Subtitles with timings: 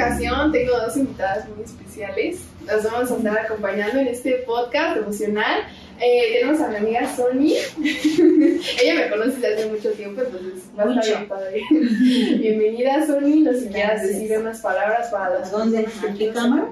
[0.00, 2.40] ocasión tengo dos invitadas muy especiales.
[2.66, 5.62] Las vamos a estar acompañando en este podcast emocional.
[6.00, 7.56] Eh, tenemos a mi amiga Sony.
[8.82, 11.62] Ella me conoce desde hace mucho tiempo, entonces va a estar bien padre.
[12.38, 13.42] Bienvenida, Sony.
[13.42, 16.68] No sé si quieras decir unas palabras para las personas que ¿Aquí cámara?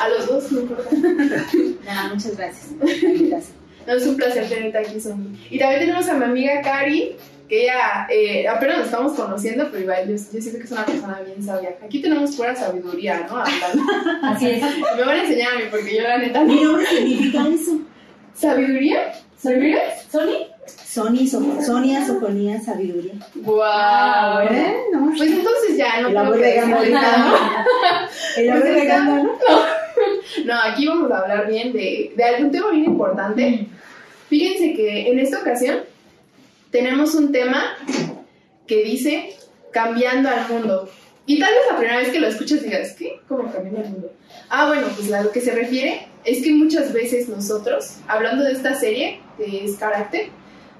[0.00, 0.90] A los dos, no importa.
[1.84, 2.72] Nada, muchas gracias.
[2.80, 3.52] Gracias.
[3.86, 5.36] No, es un placer tenerte aquí, Sony.
[5.48, 7.16] Y también tenemos a mi amiga Cari,
[7.50, 10.86] que ella eh, apenas nos estamos conociendo, pero igual yo, yo siento que es una
[10.86, 11.76] persona bien sabia.
[11.84, 13.38] Aquí tenemos pura sabiduría, ¿no?
[13.38, 13.82] Hablando.
[14.22, 14.62] Así es.
[14.96, 16.54] Me van a enseñar a mí, porque yo la neta no.
[16.54, 17.80] nombre significa eso.
[18.34, 19.12] ¿Sabiduría?
[19.36, 19.80] ¿Sabiduría?
[20.10, 20.46] ¿Sony?
[20.66, 23.14] Sony, so- Sonia, Sofonía, Sabiduría.
[23.34, 24.46] ¡Guau!
[24.48, 27.18] Bueno, Pues entonces ya, no regando decirles ahorita, nada.
[27.18, 28.44] ¿no?
[28.44, 29.30] La voy Pues regando, ¿no?
[30.44, 33.66] No, aquí vamos a hablar bien de, de algún tema bien importante.
[34.28, 35.80] Fíjense que en esta ocasión
[36.70, 37.76] tenemos un tema
[38.66, 39.36] que dice
[39.72, 40.90] cambiando al mundo.
[41.26, 43.20] Y tal vez la primera vez que lo escuchas digas, ¿qué?
[43.28, 44.12] ¿Cómo cambiando al mundo?
[44.48, 48.52] Ah, bueno, pues a lo que se refiere es que muchas veces nosotros, hablando de
[48.52, 50.28] esta serie, que es carácter,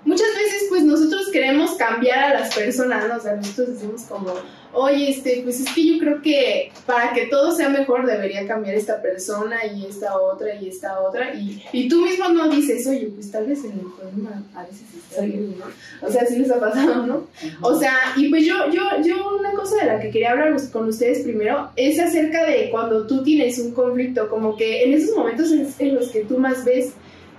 [0.05, 3.17] muchas veces pues nosotros queremos cambiar a las personas, ¿no?
[3.17, 4.35] O sea, nosotros decimos como,
[4.73, 8.75] oye, este, pues es que yo creo que para que todo sea mejor debería cambiar
[8.75, 11.35] esta persona y esta otra y esta otra.
[11.35, 14.83] Y, y tú mismo no dices, oye, pues tal vez en el problema a veces
[15.11, 16.07] está bien, ¿no?
[16.07, 17.27] O sea, sí les ha pasado, ¿no?
[17.63, 20.89] O sea, y pues yo, yo, yo una cosa de la que quería hablar con
[20.89, 25.51] ustedes primero es acerca de cuando tú tienes un conflicto, como que en esos momentos
[25.53, 26.93] es en los que tú más ves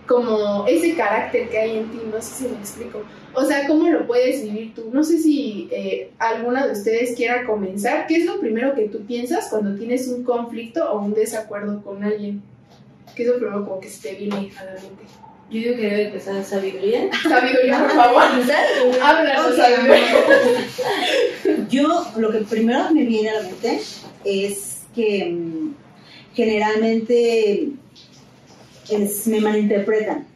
[0.08, 3.02] como ese carácter que hay en ti, no sé si me explico.
[3.34, 4.90] O sea, ¿cómo lo puedes vivir tú?
[4.92, 8.08] No sé si eh, alguna de ustedes quiera comenzar.
[8.08, 12.04] ¿Qué es lo primero que tú piensas cuando tienes un conflicto o un desacuerdo con
[12.04, 12.42] alguien?
[13.16, 15.04] ¿Qué es lo primero como que se te viene a la mente?
[15.50, 17.10] Yo digo que debe empezar sabiduría.
[17.24, 18.24] Sabiduría, por favor.
[19.02, 19.56] Háblanos, Ok.
[19.58, 20.06] sabiduría.
[21.70, 23.80] Yo, lo que primero me viene a la mente
[24.24, 25.74] es que mm,
[26.34, 27.70] generalmente
[28.92, 30.28] es- me malinterpretan.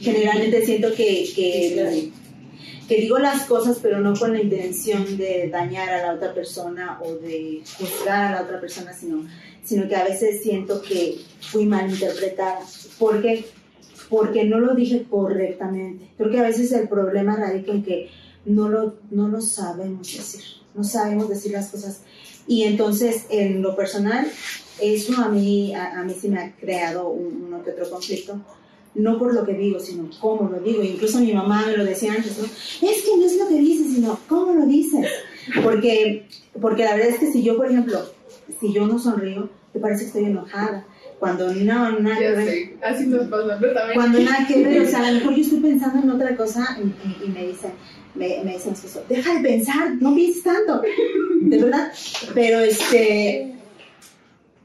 [0.00, 2.10] Generalmente siento que, que,
[2.88, 6.98] que digo las cosas, pero no con la intención de dañar a la otra persona
[7.02, 9.24] o de juzgar a la otra persona, sino,
[9.64, 12.60] sino que a veces siento que fui malinterpretada.
[12.98, 13.44] ¿Por qué?
[14.08, 16.06] Porque no lo dije correctamente.
[16.18, 18.10] Creo que a veces el problema radica en que
[18.44, 20.42] no lo, no lo sabemos decir,
[20.74, 22.02] no sabemos decir las cosas.
[22.48, 24.26] Y entonces, en lo personal,
[24.80, 28.40] eso a mí, a, a mí sí me ha creado un, uno que otro conflicto,
[28.94, 30.82] no por lo que digo, sino cómo lo digo.
[30.82, 32.44] Incluso mi mamá me lo decía antes, ¿no?
[32.44, 35.06] Es que no es lo que dices, sino cómo lo dices.
[35.62, 36.26] Porque,
[36.60, 38.00] porque la verdad es que si yo, por ejemplo,
[38.60, 40.86] si yo no sonrío, te parece que estoy enojada.
[41.18, 42.48] Cuando no, nada que ver.
[42.48, 43.68] sé, así nos pasa, ¿no?
[43.72, 43.94] También.
[43.94, 46.78] Cuando nada que ver, o sea, a lo mejor yo estoy pensando en otra cosa
[46.82, 47.70] y, y- y me dicen,
[48.14, 48.74] me, me dicen,
[49.08, 50.82] deja de pensar, no pienses tanto,
[51.40, 51.92] de verdad.
[52.34, 53.52] Pero este,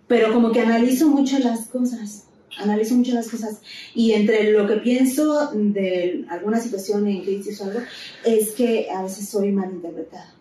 [0.08, 3.62] pero como que analizo mucho las cosas, analizo mucho las cosas
[3.94, 7.80] y entre lo que pienso de alguna situación en crisis o algo,
[8.26, 10.34] es que a veces soy malinterpretada,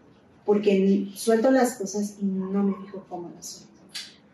[0.45, 3.67] porque suelto las cosas y no me fijo cómo las suelto.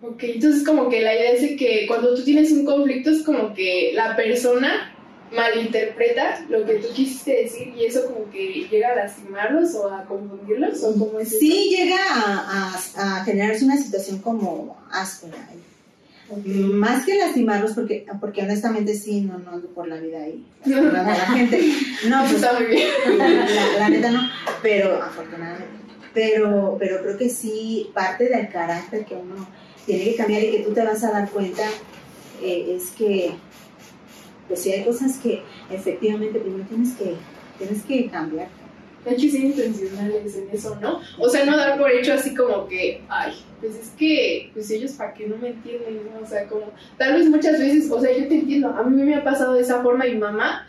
[0.02, 3.54] Ok, entonces como que la idea es que cuando tú tienes un conflicto es como
[3.54, 4.91] que la persona
[5.34, 10.04] malinterpreta lo que tú quisiste decir y eso como que llega a lastimarlos o a
[10.04, 11.38] confundirlos o como es eso?
[11.40, 15.36] Sí llega a, a- a generarse una situación como áspera.
[15.50, 15.58] ahí.
[16.30, 16.46] Ok.
[16.74, 20.46] Más que lastimarlos, porque, porque honestamente sí, no, no ando por la vida ahí.
[20.64, 21.60] lastimando a la gente.
[22.08, 22.88] No, Eso pues está muy bien.
[23.18, 24.30] la, la neta no,
[24.62, 25.66] pero afortunadamente.
[26.14, 29.46] Pero, pero creo que sí, parte del carácter que uno
[29.86, 31.62] tiene que cambiar y que tú te vas a dar cuenta
[32.42, 33.32] eh, es que,
[34.52, 37.14] pues sí hay cosas que efectivamente primero tienes que,
[37.56, 38.48] tienes que cambiar.
[39.02, 41.00] Que ser intencionales en eso, ¿no?
[41.18, 44.92] O sea, no dar por hecho así como que, ay, pues es que, pues ellos
[44.92, 46.20] para qué no me entienden, ¿no?
[46.22, 49.14] O sea, como, tal vez muchas veces, o sea, yo te entiendo, a mí me
[49.14, 50.68] ha pasado de esa forma y mamá,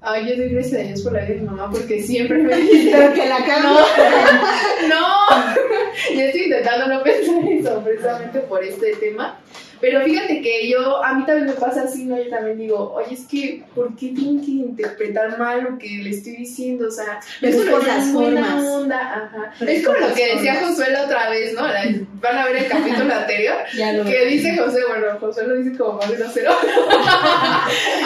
[0.00, 2.56] ay, yo doy gracias a Dios por la vida de mi mamá porque siempre me
[2.60, 3.80] dice, que la no,
[4.88, 9.40] no, yo estoy intentando no pensar eso precisamente por este tema.
[9.84, 12.16] Pero fíjate que yo, a mí también me pasa así, ¿no?
[12.16, 16.08] Yo también digo, oye, es que, ¿por qué tienen que interpretar mal lo que le
[16.08, 16.88] estoy diciendo?
[16.88, 18.64] O sea, es por las formas.
[18.64, 19.52] onda, ajá.
[19.66, 20.54] Es como lo que decía.
[20.64, 21.66] Josué la otra vez, ¿no?
[21.66, 21.84] La-
[22.22, 25.76] van a ver el capítulo anterior, Ya lo que dice José, bueno, José lo dice
[25.76, 26.52] como más grosero.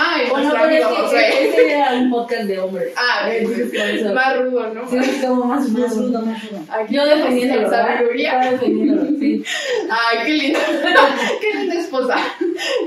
[0.01, 1.19] Ay, Bueno, pero amigo es Josué.
[1.31, 2.93] que este era un podcast de hombres.
[2.97, 3.29] Ah,
[4.15, 4.89] más rudo, ¿no?
[4.91, 6.23] Sí, es como más Más rudo.
[6.23, 6.61] más rudo.
[6.71, 7.87] Aquí Yo defendiéndolo, ¿verdad?
[7.97, 8.39] sabiduría.
[8.51, 9.45] Defendiéndolo, sí.
[9.91, 10.59] Ay, qué linda,
[11.41, 12.17] qué esposa.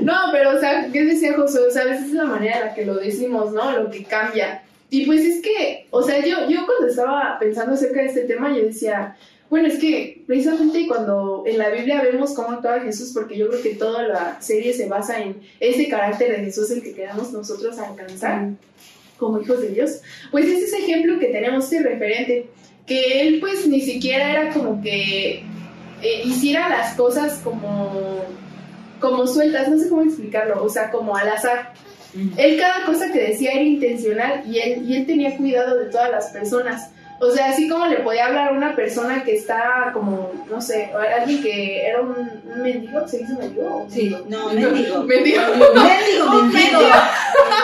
[0.02, 1.60] No, pero, o sea, ¿qué decía José?
[1.60, 3.72] O sea, a veces es la manera en la que lo decimos, ¿no?
[3.72, 4.62] Lo que cambia.
[4.90, 8.54] Y pues es que, o sea, yo, yo cuando estaba pensando acerca de este tema,
[8.54, 9.16] yo decía,
[9.48, 13.62] Bueno, es que precisamente cuando en la Biblia vemos cómo actuaba Jesús, porque yo creo
[13.62, 17.78] que toda la serie se basa en ese carácter de Jesús el que queramos nosotros
[17.78, 18.50] alcanzar
[19.18, 20.00] como hijos de Dios,
[20.30, 22.46] pues es ese ejemplo que tenemos, ese referente,
[22.86, 25.44] que él pues ni siquiera era como que
[26.02, 28.24] eh, hiciera las cosas como,
[29.02, 31.74] como sueltas, no sé cómo explicarlo, o sea, como al azar.
[32.36, 36.10] Él cada cosa que decía era intencional y él, y él tenía cuidado de todas
[36.10, 36.90] las personas.
[37.20, 40.90] O sea, así como le podía hablar a una persona que está como, no sé,
[41.20, 43.86] alguien que era un, un mendigo, ¿se dice mendigo?
[43.88, 45.02] Sí, no, mendigo.
[45.04, 45.40] Mendigo.
[45.54, 46.80] Mendigo, Un mendigo.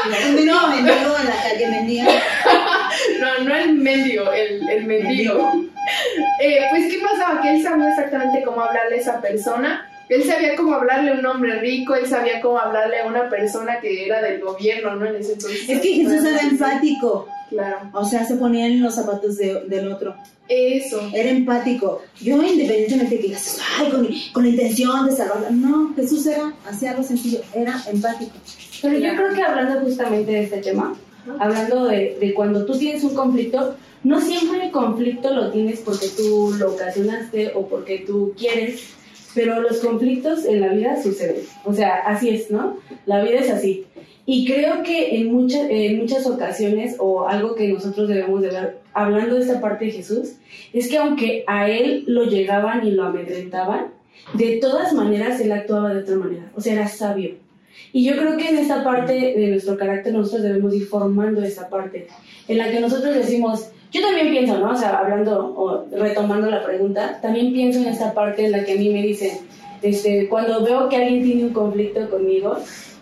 [0.07, 2.07] Un mendigo, mendigo en la calle mendiga.
[3.21, 5.53] No, no el mendigo, el, el mendigo.
[6.41, 7.41] Eh, pues, ¿qué pasaba?
[7.41, 9.88] Que él sabía exactamente cómo hablarle a esa persona.
[10.09, 13.79] Él sabía cómo hablarle a un hombre rico, él sabía cómo hablarle a una persona
[13.81, 15.07] que era del gobierno, ¿no?
[15.07, 15.69] En ese entonces.
[15.69, 17.27] Es que Jesús era empático.
[17.51, 17.79] Claro.
[17.95, 20.15] O sea, se ponía en los zapatos de- del otro.
[20.49, 21.01] Eso.
[21.15, 22.03] Era empático.
[22.21, 25.51] Yo, independientemente de que digas, ay, con, con la intención de salvarla.
[25.51, 28.33] No, Jesús era, hacía algo sencillo, era empático.
[28.83, 29.17] Pero yo Claro.
[29.17, 30.95] creo que hablando justamente de este tema,
[31.39, 36.09] hablando de, de cuando tú tienes un conflicto, no siempre el conflicto lo tienes porque
[36.17, 38.81] tú lo ocasionaste o porque tú quieres,
[39.39, 41.37] pero los conflictos en la vida suceden.
[41.65, 42.77] O sea, así es, ¿no?
[43.07, 43.87] La vida es así.
[44.27, 48.79] Y creo que en, muchas en muchas ocasiones, o algo que nosotros debemos de ver,
[48.95, 50.33] hablando de esta parte de Jesús,
[50.73, 53.93] es que aunque a él lo llegaban y lo amedrentaban,
[54.35, 56.51] de todas maneras él actuaba de otra manera.
[56.57, 57.37] O sea, era sabio.
[57.93, 61.69] Y yo creo que en esta parte de nuestro carácter nosotros debemos ir formando esa
[61.69, 62.09] parte,
[62.49, 64.73] en la que nosotros decimos, yo también pienso, ¿no?
[64.73, 68.73] O sea, hablando o retomando la pregunta, también pienso en esta parte en la que
[68.73, 69.39] a mí me dicen,
[69.83, 72.57] este, cuando veo que alguien tiene un conflicto conmigo,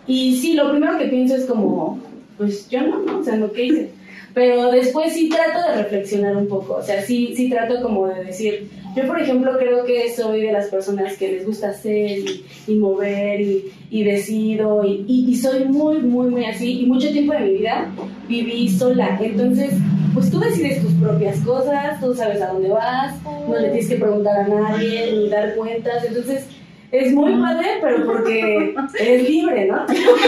[0.05, 1.99] y sí, lo primero que pienso es como,
[2.37, 3.19] pues yo no, ¿no?
[3.19, 3.89] O sea, no, ¿qué hice?
[4.33, 8.23] Pero después sí trato de reflexionar un poco, o sea, sí, sí trato como de
[8.23, 12.45] decir, yo por ejemplo creo que soy de las personas que les gusta hacer y,
[12.67, 17.33] y mover y, y decido y, y, soy muy, muy, muy así y mucho tiempo
[17.33, 17.91] de mi vida
[18.27, 19.73] viví sola, entonces
[20.17, 23.97] pues tú decides tus propias cosas, tú sabes a dónde vas, no le tienes que
[23.97, 26.47] preguntar a nadie ni dar cuentas, entonces
[26.91, 29.85] es muy padre, pero porque eres libre, ¿no?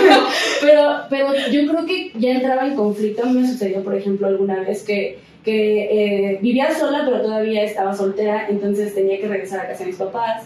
[0.61, 3.23] pero, pero yo creo que ya entraba en conflicto.
[3.23, 7.63] A mí me sucedió, por ejemplo, alguna vez que, que eh, vivía sola, pero todavía
[7.63, 10.43] estaba soltera, entonces tenía que regresar a casa de mis papás.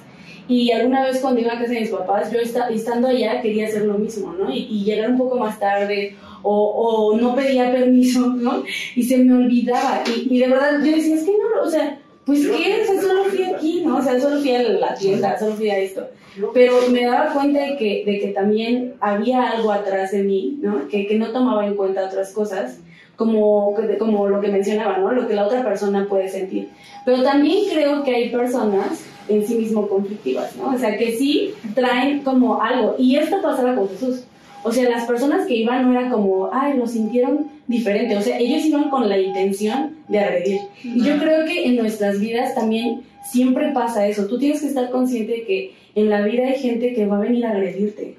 [0.47, 3.67] Y alguna vez cuando iba a casa de mis papás, yo esta- estando allá quería
[3.67, 4.51] hacer lo mismo, ¿no?
[4.53, 6.65] Y, y llegar un poco más tarde o,
[7.13, 8.63] o no pedía permiso, ¿no?
[8.95, 10.03] Y se me olvidaba.
[10.07, 13.01] Y, y de verdad yo decía, es que no, o sea, pues qué, o sea,
[13.01, 13.97] solo fui aquí, ¿no?
[13.97, 16.07] O sea, solo fui a la tienda, solo fui a esto.
[16.53, 20.87] Pero me daba cuenta de que, de que también había algo atrás de mí, ¿no?
[20.87, 22.79] Que, que no tomaba en cuenta otras cosas,
[23.15, 25.11] como, como lo que mencionaba, ¿no?
[25.11, 26.69] Lo que la otra persona puede sentir.
[27.05, 30.73] Pero también creo que hay personas en sí mismo conflictivas, ¿no?
[30.73, 32.95] O sea, que sí traen como algo.
[32.97, 34.23] Y esto pasaba con Jesús.
[34.63, 38.17] O sea, las personas que iban no era como, ay, lo sintieron diferente.
[38.17, 40.61] O sea, ellos iban con la intención de agredir.
[40.83, 44.25] Y yo creo que en nuestras vidas también siempre pasa eso.
[44.27, 47.21] Tú tienes que estar consciente de que en la vida hay gente que va a
[47.21, 48.17] venir a agredirte,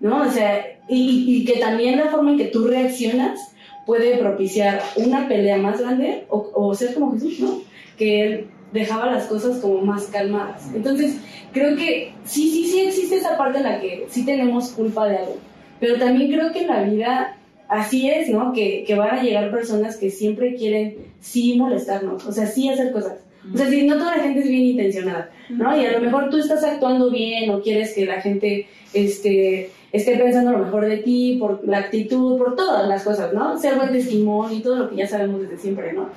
[0.00, 0.22] ¿no?
[0.22, 3.53] O sea, y, y que también la forma en que tú reaccionas
[3.86, 7.60] puede propiciar una pelea más grande o, ser como Jesús, ¿no?
[7.96, 10.70] Que él dejaba las cosas como más calmadas.
[10.74, 11.18] Entonces,
[11.52, 15.18] creo que sí, sí, sí existe esa parte en la que sí tenemos culpa de
[15.18, 15.36] algo.
[15.80, 17.36] Pero también creo que en la vida
[17.68, 18.52] así es, ¿no?
[18.52, 22.92] Que, que van a llegar personas que siempre quieren sí molestarnos, o sea, sí hacer
[22.92, 23.18] cosas.
[23.52, 25.78] O sea, si no toda la gente es bien intencionada, ¿no?
[25.78, 30.16] Y a lo mejor tú estás actuando bien o quieres que la gente este, esté
[30.16, 33.56] pensando lo mejor de ti por la actitud, por todas las cosas, ¿no?
[33.56, 36.08] Ser buen testimonio y todo lo que ya sabemos desde siempre, ¿no?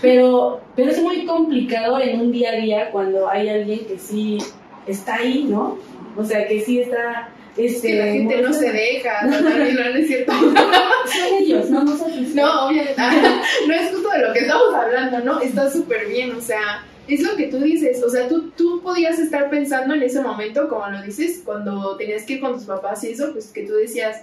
[0.00, 4.38] Pero, pero es muy complicado en un día a día cuando hay alguien que sí
[4.86, 5.76] está ahí, ¿no?
[6.16, 7.28] O sea, que sí está...
[7.58, 10.32] Es Este, que la gente no se deja, no, no, no, no es cierto.
[10.42, 12.34] Son ellos, no nosotros.
[12.34, 15.40] No, obviamente, ah, no es justo de lo que estamos hablando, ¿no?
[15.40, 19.18] Está súper bien, o sea, es lo que tú dices, o sea, tú, tú podías
[19.18, 23.04] estar pensando en ese momento, como lo dices, cuando tenías que ir con tus papás
[23.04, 24.22] y eso, pues que tú decías,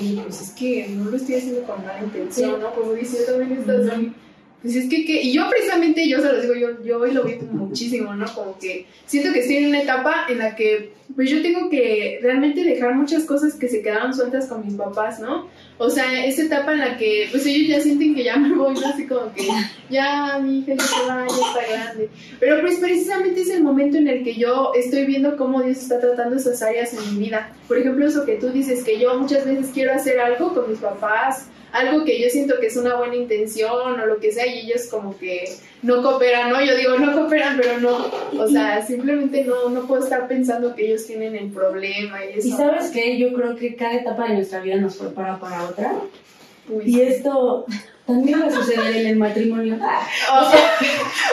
[0.00, 2.74] oye, pues es que no lo estoy haciendo con mala intención, ¿no?
[2.74, 4.12] Como dices, también estás muy...
[4.62, 7.24] Pues es que, que, y yo precisamente, yo se los digo, yo, yo hoy lo
[7.24, 8.32] vi muchísimo, ¿no?
[8.32, 12.20] Como que siento que estoy en una etapa en la que, pues yo tengo que
[12.22, 15.48] realmente dejar muchas cosas que se quedaron sueltas con mis papás, ¿no?
[15.78, 18.74] O sea, esa etapa en la que, pues ellos ya sienten que ya me voy,
[18.74, 18.86] ¿no?
[18.86, 19.48] Así como que,
[19.92, 22.10] ya mi hija ya se va, ya está grande.
[22.40, 26.00] Pero pues precisamente es el momento en el que yo estoy viendo cómo Dios está
[26.00, 27.52] tratando esas áreas en mi vida.
[27.68, 30.80] Por ejemplo, eso que tú dices, que yo muchas veces quiero hacer algo con mis
[30.80, 34.60] papás, algo que yo siento que es una buena intención o lo que sea, y
[34.60, 35.44] ellos como que
[35.82, 36.62] no cooperan, ¿no?
[36.62, 38.06] Yo digo, no cooperan, pero no,
[38.38, 42.48] o sea, simplemente no, no puedo estar pensando que ellos tienen el problema y eso.
[42.48, 45.94] Y sabes qué, yo creo que cada etapa de nuestra vida nos prepara para otra.
[46.68, 47.66] Uy, Y esto
[48.06, 49.78] también va a suceder en el matrimonio.
[49.80, 50.06] Ah,
[50.40, 50.72] o sea,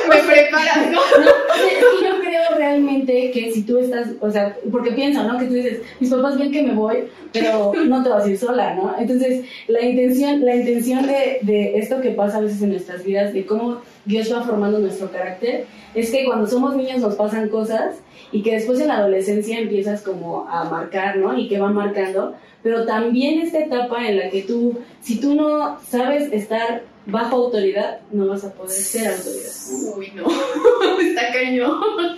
[0.09, 0.99] me preparas, ¿no?
[1.19, 4.91] No, o sea, es que yo creo realmente que si tú estás, o sea, porque
[4.91, 5.38] pienso, ¿no?
[5.39, 8.38] Que tú dices, mis papás ven que me voy, pero no te vas a ir
[8.38, 8.95] sola, ¿no?
[8.99, 13.33] Entonces, la intención, la intención de, de esto que pasa a veces en nuestras vidas,
[13.33, 17.97] de cómo Dios va formando nuestro carácter, es que cuando somos niños nos pasan cosas
[18.31, 21.37] y que después en la adolescencia empiezas como a marcar, ¿no?
[21.37, 25.79] Y que va marcando, pero también esta etapa en la que tú, si tú no
[25.81, 29.51] sabes estar bajo autoridad, no vas a poder ser autoridad.
[29.95, 30.25] Uy, no,
[31.01, 32.17] está cañón.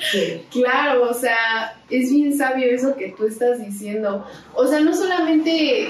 [0.51, 4.25] Claro, o sea, es bien sabio eso que tú estás diciendo.
[4.53, 5.89] O sea, no solamente...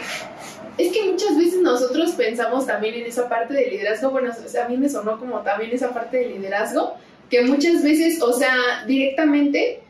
[0.78, 4.66] Es que muchas veces nosotros pensamos también en esa parte del liderazgo, bueno, o sea,
[4.66, 6.96] a mí me sonó como también esa parte del liderazgo,
[7.30, 8.56] que muchas veces, o sea,
[8.88, 9.82] directamente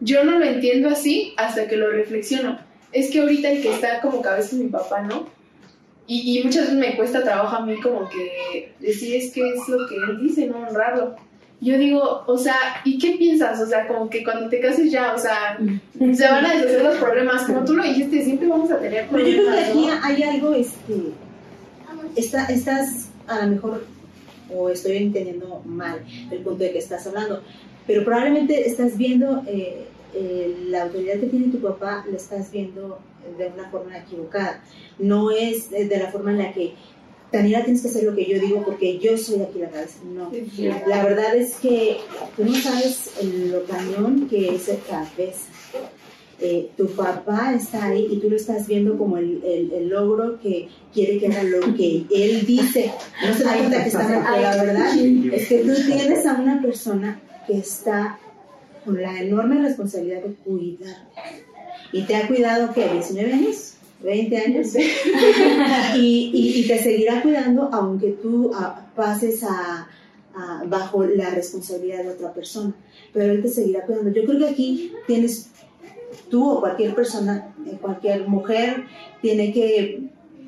[0.00, 2.58] yo no lo entiendo así hasta que lo reflexiono.
[2.92, 5.26] Es que ahorita el que está como cabeza es mi papá, ¿no?
[6.10, 9.68] Y, y muchas veces me cuesta trabajo a mí como que decir es que es
[9.68, 11.14] lo que él dice, no honrarlo.
[11.60, 13.60] Yo digo, o sea, ¿y qué piensas?
[13.60, 15.56] O sea, como que cuando te cases ya, o sea,
[16.12, 17.44] se van a deshacer los problemas.
[17.44, 20.04] Como tú lo dijiste, siempre vamos a tener Pero yo creo que problemas, aquí ¿no?
[20.04, 20.94] hay algo, este,
[22.16, 23.84] está, estás a lo mejor,
[24.52, 26.00] o estoy entendiendo mal
[26.32, 27.40] el punto de que estás hablando,
[27.86, 32.98] pero probablemente estás viendo eh, eh, la autoridad que tiene tu papá, la estás viendo
[33.38, 34.62] de una forma equivocada.
[34.98, 36.74] No es de de la forma en la que,
[37.32, 40.00] Daniela, tienes que hacer lo que yo digo porque yo soy aquí la cabeza.
[40.04, 40.30] No.
[40.86, 41.98] La verdad es que
[42.36, 43.10] tú no sabes
[43.50, 45.46] lo cañón que es el cabeza.
[46.42, 50.40] Eh, tu papá está ahí y tú lo estás viendo como el, el- el logro
[50.40, 52.90] que quiere que haga lo que él dice.
[53.22, 54.96] No se da cuenta que está mal, la verdad
[55.34, 58.18] es que tú tienes a una persona que está
[58.84, 61.08] con la enorme responsabilidad de cuidar.
[61.92, 62.86] Y te ha cuidado, ¿qué?
[62.90, 63.74] ¿19 años?
[64.02, 64.74] ¿20 años?
[65.96, 69.88] y, y- y te seguirá cuidando aunque tú ah, pases a,
[70.34, 72.72] a- bajo la responsabilidad de otra persona.
[73.12, 74.10] Pero él te seguirá cuidando.
[74.10, 75.48] Yo creo que aquí tienes
[76.30, 78.84] tú o cualquier persona, eh, cualquier mujer,
[79.20, 80.00] tiene que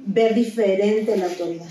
[0.07, 1.67] ver diferente la autoridad.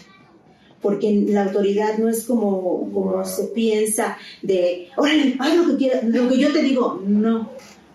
[0.82, 6.02] Porque la autoridad no es como, como se piensa de, órale, haz lo que, quiera-
[6.04, 7.02] lo que yo te digo.
[7.06, 7.52] No,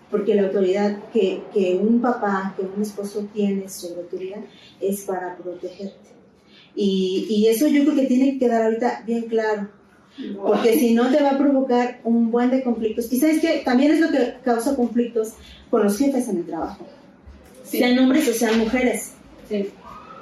[0.09, 4.37] porque la autoridad que, que un papá, que un esposo tiene sobre tu vida
[4.79, 5.95] es para protegerte.
[6.75, 9.67] Y, y eso yo creo que tiene que quedar ahorita bien claro.
[10.41, 13.11] Porque si no te va a provocar un buen de conflictos.
[13.11, 15.33] Y sabes que también es lo que causa conflictos
[15.69, 16.85] con los jefes en el trabajo.
[17.63, 17.79] Sí.
[17.79, 19.11] Sean hombres o sean mujeres.
[19.49, 19.67] Sí.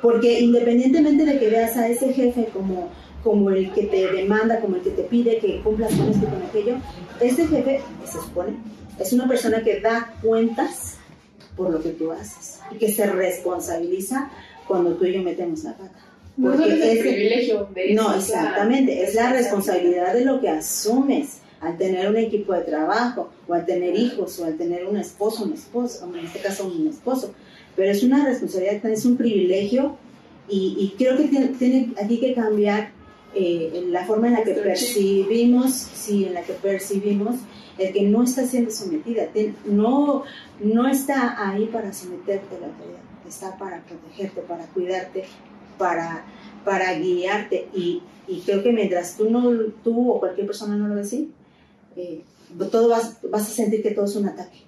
[0.01, 2.89] Porque independientemente de que veas a ese jefe como,
[3.23, 6.29] como el que te demanda, como el que te pide que cumplas con esto y
[6.29, 6.75] con aquello,
[7.19, 8.57] este jefe, se supone,
[8.99, 10.97] es una persona que da cuentas
[11.55, 14.29] por lo que tú haces y que se responsabiliza
[14.67, 16.01] cuando tú y yo metemos la pata.
[16.37, 18.03] No Porque solo es el ese- privilegio de eso.
[18.03, 23.29] no, exactamente, es la responsabilidad de lo que asumes al tener un equipo de trabajo,
[23.47, 26.67] o al tener hijos, o al tener un esposo, una esposa, o en este caso
[26.67, 27.33] un esposo.
[27.75, 29.97] Pero es una responsabilidad, es un privilegio,
[30.47, 32.91] y, y creo que tiene, tiene aquí que cambiar
[33.33, 37.35] eh, la forma en la que percibimos, sí, en la que percibimos
[37.77, 40.23] el que no está siendo sometida, Ten- no,
[40.61, 45.25] no está ahí para someterte a la autoridad, está para protegerte, para cuidarte,
[45.77, 46.23] para,
[46.63, 49.51] para guiarte y, y creo que mientras tú no
[49.83, 51.31] tú o cualquier persona no lo ve así
[51.97, 52.21] eh,
[52.71, 54.59] todo vas, vas a sentir que todo es un ataque.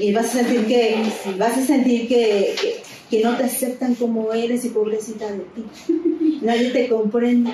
[0.00, 1.02] Y vas a sentir que
[1.38, 5.64] vas a sentir que, que, que no te aceptan como eres y pobrecita de ti
[6.42, 7.50] nadie te comprende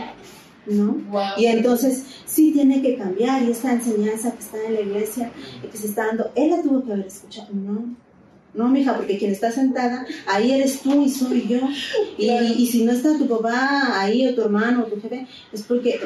[0.67, 0.93] ¿no?
[1.11, 1.39] Wow.
[1.39, 5.31] Y entonces sí tiene que cambiar y esta enseñanza que está en la iglesia
[5.65, 7.49] y que se está dando, él la tuvo que haber escuchado.
[7.53, 7.97] No,
[8.55, 11.61] no, mija, porque quien está sentada, ahí eres tú y soy yo.
[12.19, 12.47] Y, Claro.
[12.57, 16.01] y si no está tu papá ahí o tu hermano o tu jefe, es porque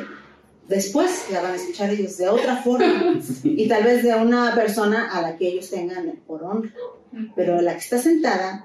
[0.68, 5.10] después la van a escuchar ellos de otra forma y tal vez de una persona
[5.12, 6.70] a la que ellos tengan por honra.
[7.36, 8.64] Pero la que está sentada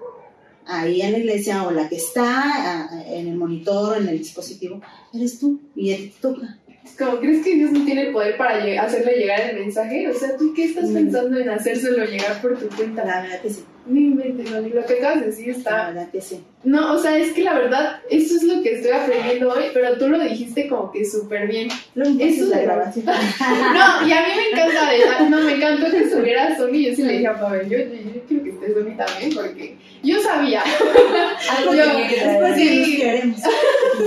[0.66, 4.18] ahí en la iglesia o la que está ah, en el monitor o en el
[4.20, 4.82] dispositivo,
[5.14, 6.58] eres tú y ti te toca.
[6.84, 10.08] Es como, ¿crees que Dios no tiene el poder para hacerle llegar el mensaje?
[10.08, 10.94] O sea, ¿tú qué estás Mm.
[10.94, 13.04] pensando en hacérselo llegar por tu cuenta?
[13.04, 15.88] La verdad que sí, No inventes, Loli, lo que acabas de decir la está...
[15.88, 16.44] verdad que sí.
[16.64, 19.98] No, o sea, es que la verdad, eso es lo que estoy aprendiendo hoy, pero
[19.98, 21.70] tú lo dijiste como que súper bien.
[21.96, 23.06] Eso es la de- grabación.
[23.74, 26.74] No, y a mí me encanta, de no, me encantó que estuviera Sony.
[26.90, 29.78] Yo sí le dije a Pavel, yo, yo, yo quiero que esté Sony también, porque
[30.04, 30.62] yo sabía.
[31.58, 32.98] Algo Yo- que Sí.
[32.98, 33.40] queremos.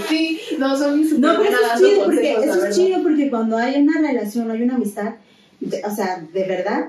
[0.09, 3.31] sí, no, son mis No, pero eso es chido, porque, la eso es chido porque
[3.31, 5.15] cuando hay una relación, hay una amistad,
[5.61, 6.89] de- o sea, de verdad,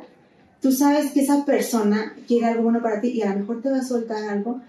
[0.62, 3.70] tú sabes que esa persona quiere algo bueno para ti y a lo mejor te
[3.70, 4.62] va a soltar algo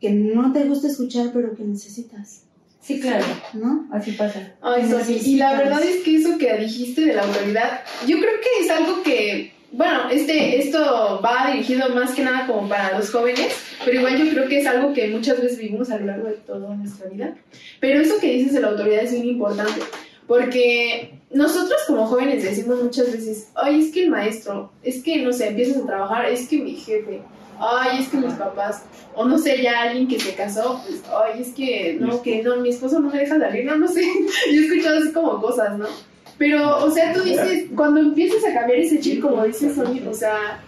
[0.00, 2.44] que no te gusta escuchar, pero que necesitas,
[2.84, 3.24] Sí, claro,
[3.54, 3.88] ¿no?
[3.92, 4.52] así pasa.
[4.60, 8.32] Ay, Sofi, y la verdad es que eso que dijiste de la autoridad, yo creo
[8.42, 13.10] que es algo que, bueno, este, esto va dirigido más que nada como para los
[13.10, 16.28] jóvenes, pero igual yo creo que es algo que muchas veces vivimos a lo largo
[16.28, 17.34] de toda nuestra vida.
[17.80, 19.80] Pero eso que dices de la autoridad es bien importante,
[20.26, 25.32] porque nosotros como jóvenes decimos muchas veces, ay, es que el maestro, es que, no
[25.32, 27.22] sé, empiezas a trabajar, es que mi jefe,
[27.58, 28.84] ay, es que mis papás,
[29.16, 32.56] o no sé, ya alguien que se casó, pues, ay, es que, no, que no,
[32.58, 34.02] mi esposo no me deja salir, no, no sé,
[34.52, 35.86] yo he escuchado así como cosas, ¿no?
[36.38, 40.60] Pero, o sea, tú dices, cuando empiezas a cambiar ese chip, como dices, o sea,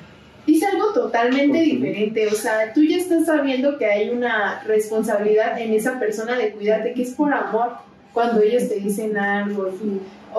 [0.46, 5.72] dice algo totalmente diferente, o sea, tú ya estás sabiendo que hay una responsabilidad en
[5.72, 7.72] esa persona de cuidarte, que es por amor,
[8.12, 9.70] cuando ellos te dicen algo,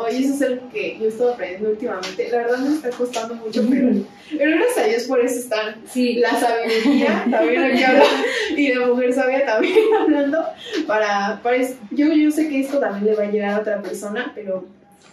[0.04, 2.90] y, oye, eso es algo que yo he estado aprendiendo últimamente, la verdad me está
[2.92, 3.90] costando mucho, pero,
[4.38, 8.04] pero gracias a Dios por eso están Sí, la sabiduría, también aquí habla,
[8.56, 10.44] y de mujer sabia también hablando,
[10.86, 11.58] para, para
[11.92, 14.66] yo, yo sé que esto también le va a llegar a otra persona, pero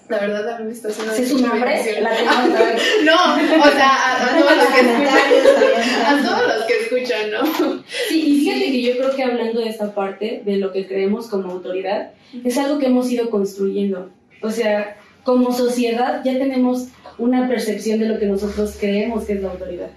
[0.09, 2.01] la verdad a mí me está haciendo ¿Ese es su nombre?
[2.01, 2.11] La.
[3.05, 6.27] No, o sea, a, a todos los que escuchan, a también.
[6.27, 7.85] todos los que escuchan, ¿no?
[8.09, 11.29] Sí, y fíjate que yo creo que hablando de esta parte, de lo que creemos
[11.29, 12.11] como autoridad,
[12.45, 14.11] es algo que hemos ido construyendo.
[14.45, 19.43] O sea, como sociedad ya tenemos una percepción de lo que nosotros creemos que es
[19.43, 19.91] la autoridad.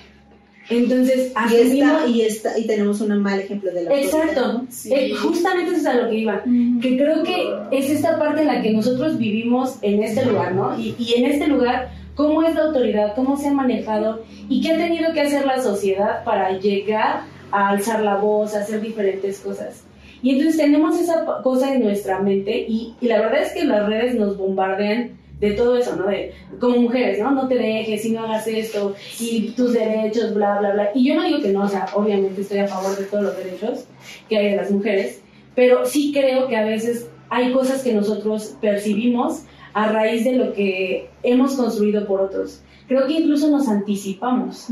[0.69, 4.67] Entonces, Y, esta, y, esta, y tenemos un mal ejemplo de la autoridad, Exacto, ¿no?
[4.69, 4.93] Sí.
[4.93, 6.43] Eh, justamente eso es a lo que iba.
[6.81, 10.77] Que creo que es esta parte en la que nosotros vivimos en este lugar, ¿no?
[10.77, 13.15] Y, y en este lugar, ¿cómo es la autoridad?
[13.15, 14.23] ¿Cómo se ha manejado?
[14.49, 18.59] ¿Y qué ha tenido que hacer la sociedad para llegar a alzar la voz, a
[18.59, 19.86] hacer diferentes cosas?
[20.21, 23.87] Y entonces tenemos esa cosa en nuestra mente y, y la verdad es que las
[23.87, 26.07] redes nos bombardean de todo eso, ¿no?
[26.07, 27.31] De, como mujeres, ¿no?
[27.31, 30.89] No te dejes y no hagas esto y tus derechos, bla, bla, bla.
[30.95, 33.37] Y yo no digo que no, o sea, obviamente estoy a favor de todos los
[33.37, 33.85] derechos
[34.27, 35.21] que hay de las mujeres,
[35.55, 39.43] pero sí creo que a veces hay cosas que nosotros percibimos
[39.77, 42.61] a raíz de lo que hemos construido por otros.
[42.87, 44.69] Creo que incluso nos anticipamos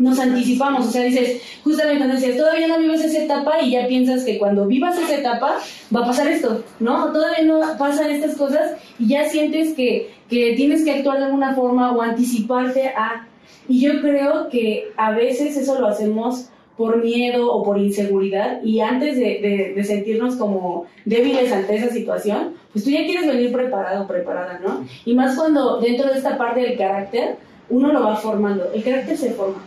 [0.00, 3.86] nos anticipamos, o sea, dices, justamente cuando decías, todavía no vives esa etapa y ya
[3.86, 5.58] piensas que cuando vivas esa etapa
[5.94, 7.12] va a pasar esto, ¿no?
[7.12, 11.54] Todavía no pasan estas cosas y ya sientes que, que tienes que actuar de alguna
[11.54, 13.28] forma o anticiparte a...
[13.68, 16.48] Y yo creo que a veces eso lo hacemos
[16.80, 21.90] por miedo o por inseguridad y antes de, de- de sentirnos como débiles ante esa
[21.90, 24.86] situación, pues tú ya quieres venir preparado preparada, ¿no?
[25.04, 27.36] Y más cuando dentro de esta parte del carácter,
[27.68, 29.62] uno lo va formando, el carácter se forma.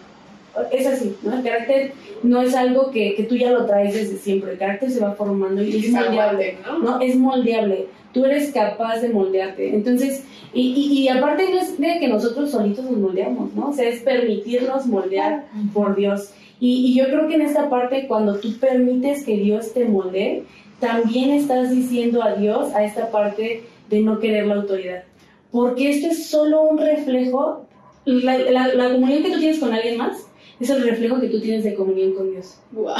[0.72, 1.36] Es así, ¿no?
[1.38, 1.92] El carácter
[2.24, 5.12] no es algo que, que tú ya lo traes desde siempre, el carácter se va
[5.14, 6.80] formando y es moldeable, ¿no?
[6.80, 7.00] ¿no?
[7.00, 9.76] Es moldeable, tú eres capaz de moldearte.
[9.76, 13.70] Entonces, y, y, y aparte no es de que nosotros solitos nos moldeamos, ¿no?
[13.70, 15.46] O sea, es permitirnos moldear
[15.76, 16.32] por Dios.
[16.64, 20.46] Y, y yo creo que en esta parte, cuando tú permites que Dios te moldee,
[20.80, 25.04] también estás diciendo adiós a esta parte de no querer la autoridad.
[25.52, 27.66] Porque esto es solo un reflejo,
[28.06, 30.26] la, la, la comunión que tú tienes con alguien más
[30.62, 32.56] es el reflejo que tú tienes de comunión con Dios.
[32.72, 32.96] Guau.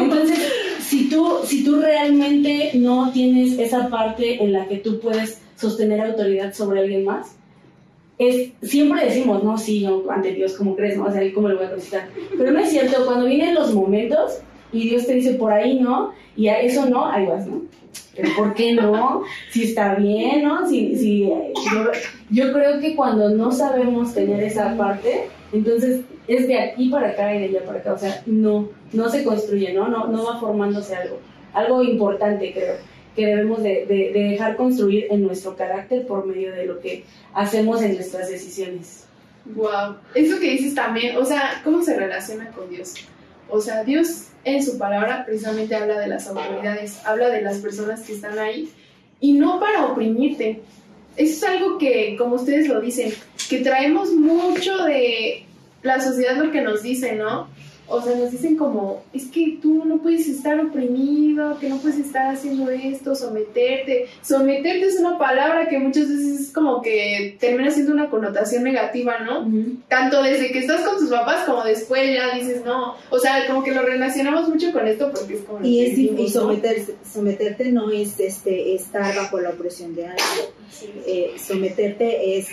[0.00, 5.40] Entonces, si tú, si tú realmente no tienes esa parte en la que tú puedes
[5.54, 7.36] sostener autoridad sobre alguien más,
[8.18, 10.96] es, siempre decimos, no, sí, ante Dios, ¿cómo crees?
[10.96, 11.04] No?
[11.04, 12.08] O sea, ¿cómo le voy a contestar?
[12.36, 14.40] Pero no es cierto, cuando vienen los momentos
[14.72, 17.62] y Dios te dice, por ahí no, y a eso no, ahí vas, ¿no?
[18.14, 19.22] Pero ¿por qué no?
[19.50, 20.66] Si está bien, ¿no?
[20.66, 21.90] Si, si, yo,
[22.30, 27.34] yo creo que cuando no sabemos tener esa parte, entonces es de aquí para acá
[27.34, 29.88] y de allá para acá, o sea, no, no se construye, ¿no?
[29.88, 31.18] No, no va formándose algo.
[31.52, 32.76] Algo importante, creo,
[33.16, 37.04] que debemos de, de- de dejar construir en nuestro carácter por medio de lo que
[37.34, 39.04] hacemos en nuestras decisiones.
[39.46, 42.94] Wow, eso que dices también, o sea, ¿cómo se relaciona con Dios?
[43.48, 48.02] O sea, Dios en su palabra precisamente habla de las autoridades, habla de las personas
[48.02, 48.68] que están ahí
[49.20, 50.60] y no para oprimirte.
[51.16, 53.12] Eso es algo que, como ustedes lo dicen,
[53.48, 55.44] que traemos mucho de
[55.82, 57.48] la sociedad lo que nos dice, ¿no?
[57.88, 61.98] O sea, nos dicen como, es que tú no puedes estar oprimido, que no puedes
[61.98, 64.08] estar haciendo esto, someterte.
[64.22, 69.20] Someterte es una palabra que muchas veces es como que termina siendo una connotación negativa,
[69.20, 69.48] ¿no?
[69.88, 72.96] Tanto desde que estás con tus papás como después ya dices, no.
[73.10, 75.64] O sea, como que lo relacionamos mucho con esto porque es como...
[75.64, 80.26] Y, es, someterse, someterte no es este, estar bajo la opresión de alguien.
[80.70, 80.90] Sí.
[81.06, 82.48] Eh, someterte es,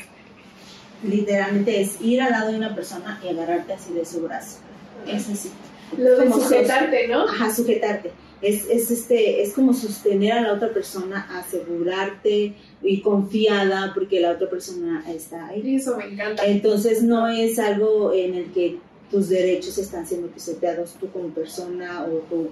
[1.04, 4.60] literalmente, es ir al lado de una persona y agarrarte así de su brazo.
[5.08, 5.50] Es así.
[5.98, 7.24] Lo de como sujetarte, ¿no?
[7.24, 8.12] Ajá, sujetarte.
[8.42, 14.32] Es, es, este, es como sostener a la otra persona, asegurarte y confiada porque la
[14.32, 15.76] otra persona está ahí.
[15.76, 16.46] Eso me encanta.
[16.46, 22.06] Entonces no es algo en el que tus derechos están siendo pisoteados tú como persona
[22.06, 22.50] o tu,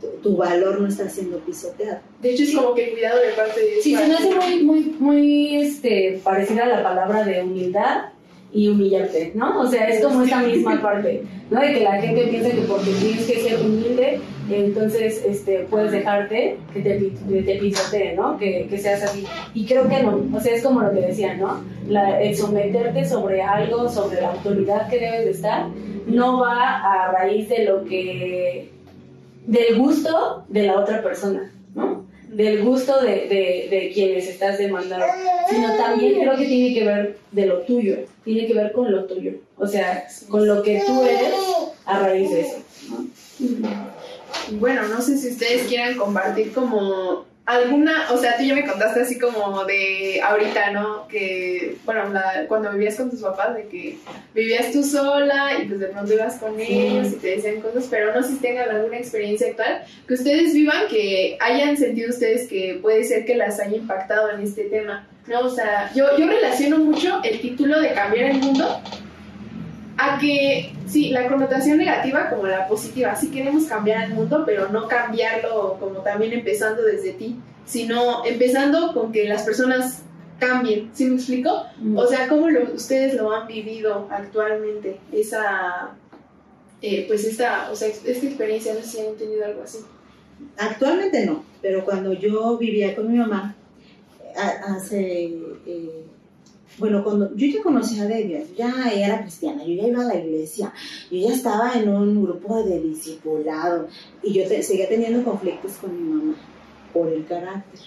[0.00, 2.00] tu, tu valor no está siendo pisoteado.
[2.20, 4.80] De hecho, es como que cuidado de parte de Sí, se me hace muy, muy,
[4.98, 8.06] muy este, parecida a la palabra de humildad
[8.52, 9.60] y humillarte, ¿no?
[9.60, 11.60] O sea, es como esa misma parte, ¿no?
[11.60, 16.56] De que la gente piensa que porque tienes que ser humilde, entonces este, puedes dejarte
[16.72, 16.94] que te,
[17.42, 18.38] te ¿no?
[18.38, 19.26] Que, que seas así.
[19.54, 21.62] Y creo que no, o sea, es como lo que decía, ¿no?
[22.20, 25.66] El someterte sobre algo, sobre la autoridad que debes de estar,
[26.06, 28.70] no va a raíz de lo que,
[29.46, 32.07] del gusto de la otra persona, ¿no?
[32.38, 35.04] Del gusto de, de, de quienes estás demandando,
[35.50, 39.06] sino también creo que tiene que ver de lo tuyo, tiene que ver con lo
[39.06, 41.34] tuyo, o sea, con lo que tú eres
[41.84, 42.62] a raíz de eso.
[44.52, 49.00] bueno, no sé si ustedes quieran compartir como alguna, o sea, tú ya me contaste
[49.00, 51.08] así como de ahorita, ¿no?
[51.08, 53.96] Que, bueno, la- cuando vivías con tus papás, de que
[54.34, 58.12] vivías tú sola y pues de pronto ibas con ellos y te decían cosas, pero
[58.14, 62.78] no sé si tengan alguna experiencia actual que ustedes vivan, que hayan sentido ustedes que
[62.82, 65.40] puede ser que las haya impactado en este tema, ¿no?
[65.40, 68.80] O sea, yo, yo relaciono mucho el título de Cambiar el Mundo
[69.98, 74.68] a que, sí, la connotación negativa como la positiva, sí queremos cambiar el mundo, pero
[74.68, 80.02] no cambiarlo como también empezando desde ti, sino empezando con que las personas
[80.38, 81.64] cambien, ¿sí me explico?
[81.96, 84.98] O sea, ¿cómo lo- ustedes lo han vivido actualmente?
[85.12, 85.90] Esa,
[86.80, 89.78] eh, pues esta, o sea, esta experiencia, no sé si han tenido algo así.
[90.56, 93.56] Actualmente no, pero cuando yo vivía con mi mamá,
[94.64, 95.24] hace,
[95.66, 96.04] eh,
[96.78, 100.14] bueno, cuando yo ya conocía de Dios, ya era cristiana, yo ya iba a la
[100.16, 100.72] iglesia,
[101.10, 103.88] yo ya estaba en un grupo de discipulado
[104.22, 106.36] y yo te- seguía teniendo conflictos con mi mamá
[106.92, 107.80] por el carácter,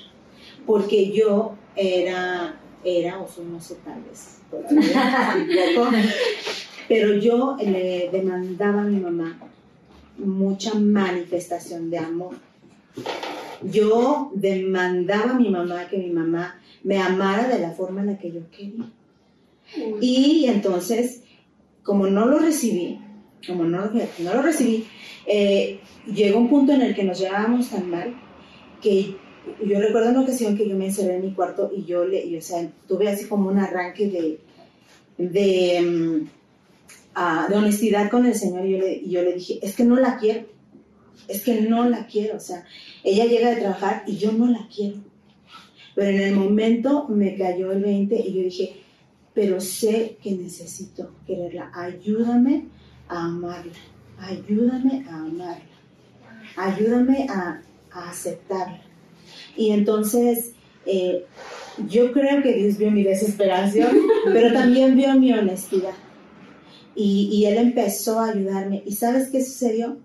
[0.66, 5.36] porque yo era, era o soy, no sé, tal vez, todavía
[6.88, 9.38] pero yo le demandaba a mi mamá
[10.18, 12.36] mucha manifestación de amor.
[13.64, 18.18] Yo demandaba a mi mamá que mi mamá me amara de la forma en la
[18.18, 18.92] que yo quería.
[20.02, 21.22] Y entonces,
[21.84, 23.00] como no lo recibí,
[23.46, 23.90] como no,
[24.20, 24.86] no lo recibí,
[25.26, 25.80] eh,
[26.14, 28.14] llegó un punto en el que nos llevábamos tan mal
[28.82, 29.16] que
[29.66, 32.38] yo recuerdo una ocasión que yo me encerré en mi cuarto y yo le, y,
[32.38, 34.40] o sea, tuve así como un arranque de,
[35.18, 36.30] de, mm,
[37.16, 39.84] ah, de honestidad con el Señor y yo, le, y yo le dije, es que
[39.84, 40.46] no la quiero,
[41.28, 42.66] es que no la quiero, o sea,
[43.04, 44.98] ella llega de trabajar y yo no la quiero.
[45.96, 48.74] Pero en el momento me cayó el 20 y yo dije,
[49.34, 52.66] pero sé que necesito quererla, ayúdame
[53.08, 53.74] a amarla,
[54.18, 55.62] ayúdame a amarla,
[56.56, 58.82] ayúdame a, a aceptarla.
[59.56, 60.54] Y entonces
[60.86, 61.26] eh,
[61.88, 65.94] yo creo que Dios vio mi desesperación, pero también vio mi honestidad.
[66.96, 68.84] Y, y Él empezó a ayudarme.
[68.86, 69.98] ¿Y sabes qué sucedió?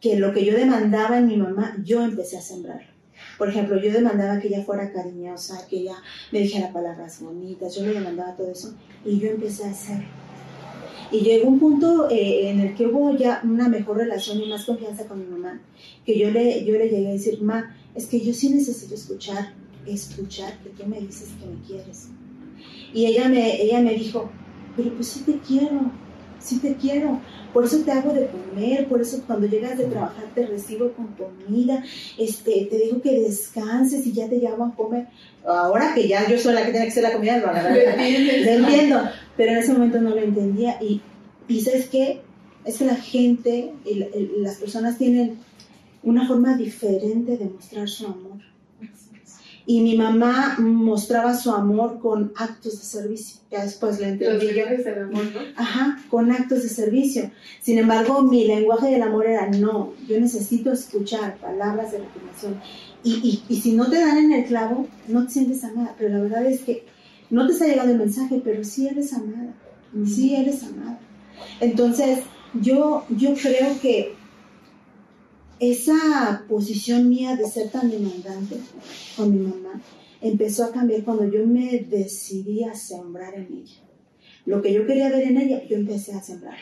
[0.00, 2.91] Que lo que yo demandaba en mi mamá, yo empecé a sembrarlo.
[3.42, 5.96] Por ejemplo, yo demandaba que ella fuera cariñosa, que ella
[6.30, 8.72] me dijera palabras bonitas, yo le demandaba todo eso
[9.04, 10.06] y yo empecé a hacerlo.
[11.10, 14.64] Y llegó un punto eh, en el que hubo ya una mejor relación y más
[14.64, 15.60] confianza con mi mamá,
[16.06, 19.54] que yo le, yo le llegué a decir, ma, es que yo sí necesito escuchar,
[19.88, 22.10] escuchar que tú me dices que me quieres.
[22.94, 24.30] Y ella me, ella me dijo,
[24.76, 25.90] pero pues sí te quiero,
[26.42, 27.20] sí te quiero,
[27.52, 31.08] por eso te hago de comer, por eso cuando llegas de trabajar te recibo con
[31.08, 31.82] comida,
[32.18, 35.06] este, te digo que descanses y ya te llamo a comer.
[35.46, 37.48] Ahora que ya yo soy la que tiene que hacer la comida, lo
[38.66, 39.00] entiendo,
[39.36, 40.76] pero en ese momento no lo entendía.
[40.82, 41.00] Y,
[41.48, 42.20] y ¿sabes qué?
[42.64, 45.38] Es que la gente, el- el- las personas tienen
[46.04, 48.38] una forma diferente de mostrar su amor.
[49.64, 53.40] Y mi mamá mostraba su amor con actos de servicio.
[53.50, 54.52] Ya después Los entendí yo.
[54.52, 55.40] lenguajes del amor, ¿no?
[55.56, 57.30] Ajá, con actos de servicio.
[57.60, 62.60] Sin embargo, mi lenguaje del amor era no, yo necesito escuchar palabras de afirmación.
[63.04, 63.12] Y,
[63.48, 65.94] y, y si no te dan en el clavo, no te sientes amada.
[65.98, 66.84] Pero la verdad es que
[67.30, 69.54] no te está llegando el mensaje, pero sí eres amada.
[70.06, 70.98] Sí eres amada.
[71.60, 72.20] Entonces,
[72.54, 74.14] yo, yo creo que
[75.70, 78.56] esa posición mía de ser tan demandante
[79.16, 79.80] con mi mamá
[80.20, 83.80] empezó a cambiar cuando yo me decidí a sembrar en ella.
[84.44, 86.58] Lo que yo quería ver en ella, yo empecé a sembrar.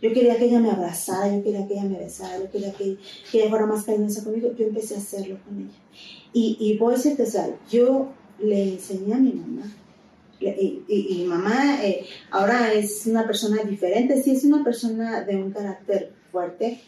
[0.00, 2.96] Yo quería que ella me abrazara, yo quería que ella me besara, yo quería que,
[3.30, 5.78] que ella fuera más cariñosa conmigo, yo empecé a hacerlo con ella.
[6.32, 9.70] Y, y voy a decirte, o sea, yo le enseñé a mi mamá.
[10.40, 15.52] Y, y- mamá eh, ahora es una persona diferente, sí es una persona de un
[15.52, 16.80] carácter fuerte,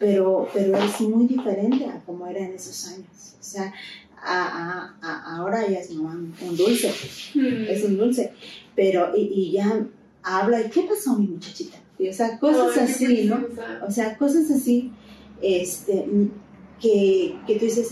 [0.00, 3.36] pero, pero es muy diferente a como era en esos años.
[3.38, 3.72] O sea,
[4.16, 6.90] a, a, ahora ya es un dulce,
[7.34, 7.64] Mm.
[7.68, 8.32] es un dulce,
[8.74, 9.86] pero y, y ya
[10.22, 11.78] habla, ¿y qué pasó mi muchachita?
[11.98, 13.44] Y, o sea, cosas Ay, así, ¿no?
[13.86, 14.90] O sea, cosas así,
[15.42, 16.06] este,
[16.80, 17.90] que, que tú dices,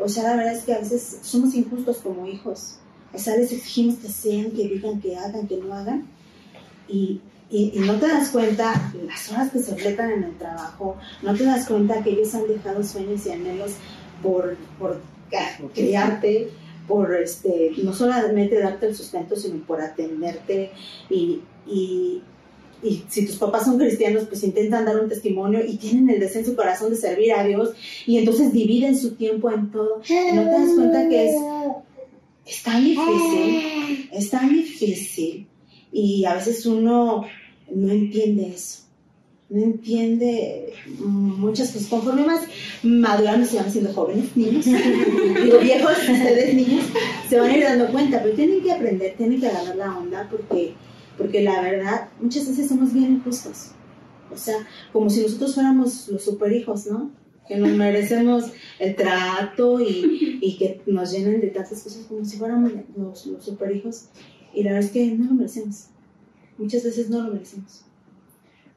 [0.00, 2.78] o sea, la verdad es que a veces somos injustos como hijos.
[3.14, 6.06] O sea, les exigimos que sean, que digan, que hagan, que no hagan.
[6.88, 11.34] Y, y, no te das cuenta las horas que se fletan en el trabajo, no
[11.34, 13.72] te das cuenta que ellos han dejado sueños y anhelos
[14.22, 15.00] por, por
[15.72, 16.50] criarte,
[16.88, 20.72] por este, no solamente darte el sustento, sino por atenderte
[21.08, 22.22] y, y,
[22.82, 26.40] y si tus papás son cristianos, pues intentan dar un testimonio y tienen el deseo
[26.40, 27.74] en su corazón de servir a Dios
[28.06, 29.98] y entonces dividen su tiempo en todo.
[29.98, 31.36] No te das cuenta que es,
[32.44, 35.46] es tan difícil, es tan difícil
[35.96, 37.24] y a veces uno
[37.74, 38.82] no entiende eso.
[39.48, 41.88] No entiende muchas cosas.
[41.88, 42.40] Conforme más
[42.82, 44.64] madurando se van siendo jóvenes, niños,
[45.42, 46.84] digo viejos, ustedes niños,
[47.30, 50.28] se van a ir dando cuenta, pero tienen que aprender, tienen que agarrar la onda
[50.30, 50.74] porque
[51.16, 53.70] porque la verdad, muchas veces somos bien injustos.
[54.30, 54.56] O sea,
[54.92, 57.10] como si nosotros fuéramos los superhijos, ¿no?
[57.48, 58.44] Que nos merecemos
[58.78, 63.44] el trato y, y que nos llenen de tantas cosas como si fuéramos los, los
[63.44, 64.08] superhijos.
[64.56, 65.86] Y la verdad es que no lo merecemos.
[66.58, 67.84] Muchas veces no lo merecemos.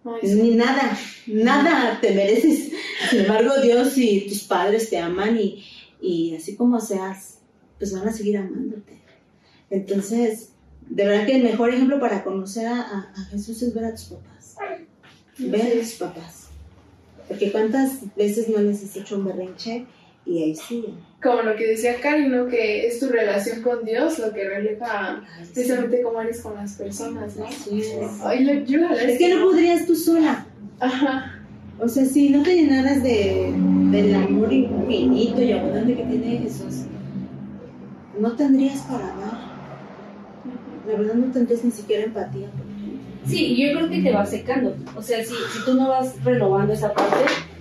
[0.06, 0.34] Ay, sí.
[0.42, 2.72] Ni nada, nada te mereces.
[3.10, 5.64] Sin embargo, Dios y tus padres te aman y,
[6.02, 7.40] y así como seas,
[7.80, 9.00] pues van a seguir amándote.
[9.70, 10.50] Entonces,
[10.90, 13.92] de verdad que el mejor ejemplo para conocer a, a- a Jesús es ver a
[13.96, 14.56] tus papás.
[15.38, 16.48] Ver a tus papás.
[17.28, 19.86] Porque cuántas veces no les has hecho un berrinche
[20.30, 20.94] y ahí siguen.
[21.22, 22.48] Como lo que decía Cari, ¿no?
[22.48, 27.36] Que es tu relación con Dios lo que refleja precisamente cómo eres con las personas,
[27.36, 27.48] ¿no?
[27.48, 28.22] Es.
[28.24, 30.46] Ay, yo, yo la Es que no podrías tú sola.
[30.80, 31.36] Ajá.
[31.80, 33.54] O sea, si no te llenaras de,
[33.92, 36.86] del amor infinito y abundante que tiene Jesús,
[38.20, 39.50] no tendrías para dar.
[40.88, 42.50] La verdad no tendrías ni siquiera empatía.
[43.26, 44.76] Sí, yo creo que te va secando.
[44.96, 47.18] O sea, si, si tú no vas renovando esa parte,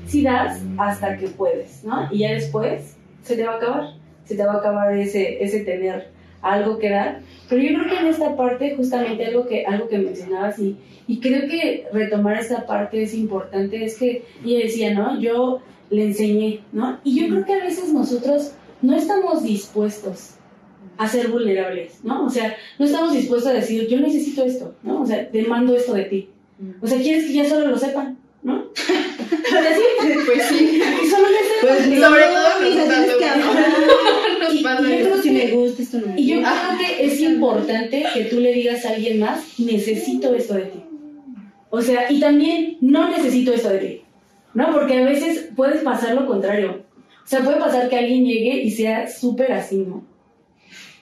[0.08, 2.08] sí das hasta que puedes, ¿no?
[2.10, 3.94] Y ya después se te va a acabar.
[4.24, 6.08] Se te va a acabar ese, ese tener
[6.42, 7.20] algo que dar.
[7.48, 11.20] Pero yo creo que en esta parte, justamente algo que, algo que mencionabas, y, y
[11.20, 15.18] creo que retomar esta parte es importante, es que ella decía, ¿no?
[15.18, 16.98] Yo le enseñé, ¿no?
[17.04, 20.34] Y yo creo que a veces nosotros no estamos dispuestos
[20.98, 22.26] a ser vulnerables, ¿no?
[22.26, 25.02] O sea, no estamos dispuestos a decir, yo necesito esto, ¿no?
[25.02, 26.30] O sea, demando esto de ti.
[26.82, 28.64] O sea, quieres que ya solo lo sepan, ¿no?
[30.26, 30.80] Pues sí.
[30.80, 31.22] sepan.
[31.60, 32.68] Pues Sobre todo que.
[34.40, 37.06] Nos Y- pasa y yo sí me gusta, esto no me Y yo creo que
[37.06, 40.82] es importante que tú le digas a alguien más, necesito esto de ti.
[41.70, 44.02] O sea, y también no necesito esto de ti.
[44.54, 44.72] ¿No?
[44.72, 46.84] Porque a veces puedes pasar lo contrario.
[47.24, 50.06] O sea, puede pasar que alguien llegue y sea súper así, ¿no?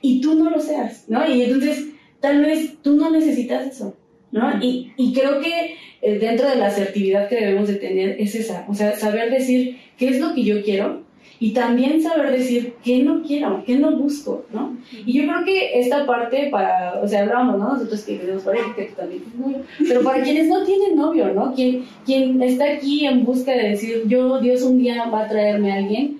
[0.02, 1.26] Y tú no lo seas, ¿no?
[1.28, 1.87] Y entonces,
[2.20, 3.96] tal vez tú no necesitas eso,
[4.32, 4.62] ¿no?
[4.62, 8.64] Y, y creo que eh, dentro de la asertividad que debemos de tener es esa.
[8.68, 11.04] O sea, saber decir qué es lo que yo quiero
[11.38, 14.76] y también saber decir qué no quiero, qué no busco, ¿no?
[15.04, 17.72] Y yo creo que esta parte para, o sea, hablábamos, ¿no?
[17.74, 21.32] Nosotros que tenemos pareja, que tú también tienes novio, pero para quienes no tienen novio,
[21.34, 21.54] ¿no?
[21.54, 25.72] Quien, quien está aquí en busca de decir, yo, Dios un día va a traerme
[25.72, 26.18] a alguien,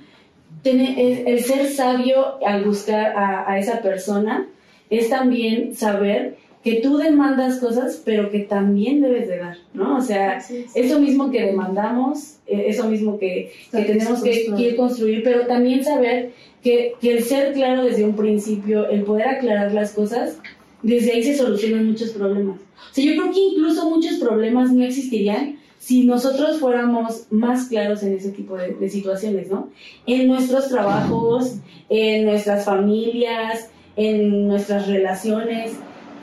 [0.63, 4.47] tiene- el, el ser sabio al buscar a, a esa persona
[4.91, 6.37] es también saber
[6.67, 9.99] que tú demandas cosas, pero que también debes de dar, ¿no?
[9.99, 10.43] O sea,
[10.75, 16.33] eso mismo que demandamos, eh, eso mismo que, que tenemos que, construir, pero también saber
[16.65, 20.41] que, que el ser claro desde un principio, el poder aclarar las cosas,
[20.83, 22.57] desde ahí se solucionan muchos problemas.
[22.59, 28.03] O sea, yo creo que incluso muchos problemas no existirían si nosotros fuéramos más claros
[28.03, 29.71] en ese tipo de, de situaciones, ¿no?
[30.05, 35.77] En nuestros trabajos, en nuestras familias, en nuestras relaciones.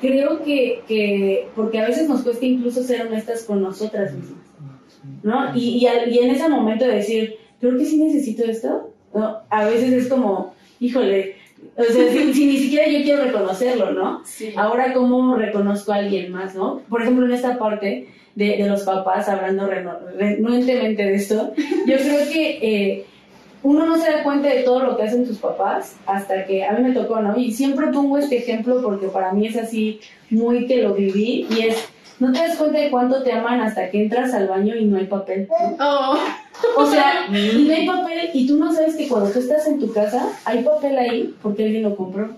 [0.07, 4.39] Creo que, que porque a veces nos cuesta incluso ser honestas con nosotras mismas.
[5.23, 5.55] ¿no?
[5.55, 9.37] Y, y, al- y en ese momento de decir, creo que sí necesito esto, ¿no?
[9.49, 11.35] A veces es como, híjole,
[11.77, 14.21] o sea, si, si ni siquiera yo quiero reconocerlo, ¿no?
[14.25, 14.49] Sí.
[14.55, 16.81] Ahora, ¿cómo reconozco a alguien más, no?
[16.89, 21.53] Por ejemplo, en esta parte de, de los papás, hablando reno- renuentemente de esto,
[21.87, 23.05] yo creo que eh,
[23.63, 26.73] uno no se da cuenta de todo lo que hacen tus papás hasta que a
[26.73, 27.37] mí me tocó, ¿no?
[27.37, 29.99] Y siempre pongo este ejemplo porque para mí es así
[30.29, 33.89] muy que lo viví y es, no te das cuenta de cuánto te aman hasta
[33.89, 35.47] que entras al baño y no hay papel.
[35.49, 35.77] ¿no?
[35.79, 36.17] Oh,
[36.77, 39.79] O sea, y no hay papel y tú no sabes que cuando tú estás en
[39.79, 42.29] tu casa hay papel ahí porque alguien lo compró,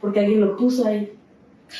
[0.00, 1.12] porque alguien lo puso ahí.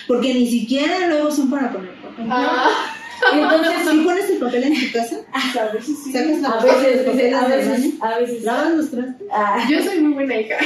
[0.06, 2.26] Porque ni siquiera luego son para poner papel.
[2.30, 2.68] ah,
[3.32, 5.16] Entonces, ¿sí pones el papel en tu casa?
[5.60, 6.12] A veces sí.
[6.12, 8.44] ¿Sacas la A de veces, a veces, a veces.
[8.44, 9.26] ¿Lavas los trastes?
[9.32, 10.56] Ah, Yo soy muy buena hija.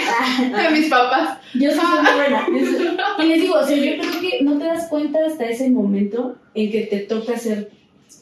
[0.55, 1.39] A mis papás.
[1.55, 2.47] yo soy muy buena.
[3.19, 6.37] Y les digo, o sea, yo creo que no te das cuenta hasta ese momento
[6.55, 7.71] en que te toca ser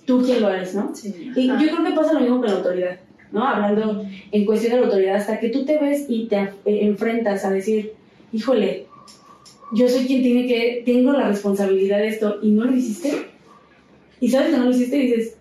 [0.04, 0.94] tú quien lo eres, ¿no?
[0.94, 1.32] Sí.
[1.34, 3.00] Y yo creo que pasa lo mismo con la autoridad,
[3.32, 3.46] ¿no?
[3.46, 7.44] Hablando en cuestión de la autoridad, hasta que tú te ves y te eh, enfrentas
[7.44, 7.92] a decir,
[8.32, 8.86] híjole,
[9.72, 13.29] yo soy quien tiene que, tengo la responsabilidad de esto y no lo hiciste.
[14.20, 15.36] Y sabes que no lo hiciste y dices,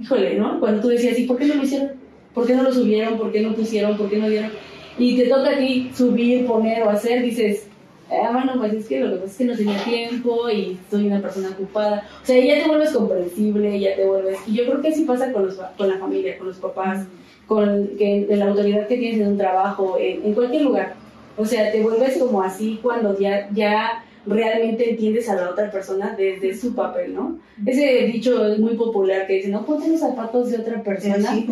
[0.00, 0.60] híjole, ¿no?
[0.60, 1.92] Cuando tú decías, ¿y por qué no lo hicieron?
[2.34, 3.18] ¿Por qué no lo subieron?
[3.18, 3.96] ¿Por qué no pusieron?
[3.96, 4.50] ¿Por qué no dieron?
[4.98, 7.66] Y te toca a ti subir, poner o hacer, dices,
[8.10, 11.06] ah, bueno, pues es que lo que pasa es que no tenía tiempo y soy
[11.06, 12.08] una persona ocupada.
[12.22, 14.38] O sea, ya te vuelves comprensible, ya te vuelves...
[14.46, 17.06] Y yo creo que así pasa con, los, con la familia, con los papás,
[17.46, 20.94] con que, en la autoridad que tienes en un trabajo, en, en cualquier lugar.
[21.36, 26.14] O sea, te vuelves como así cuando ya, ya realmente entiendes a la otra persona
[26.16, 27.38] desde su papel, ¿no?
[27.64, 31.46] Ese dicho es muy popular que dice, no ponte los zapatos de otra persona, Sí.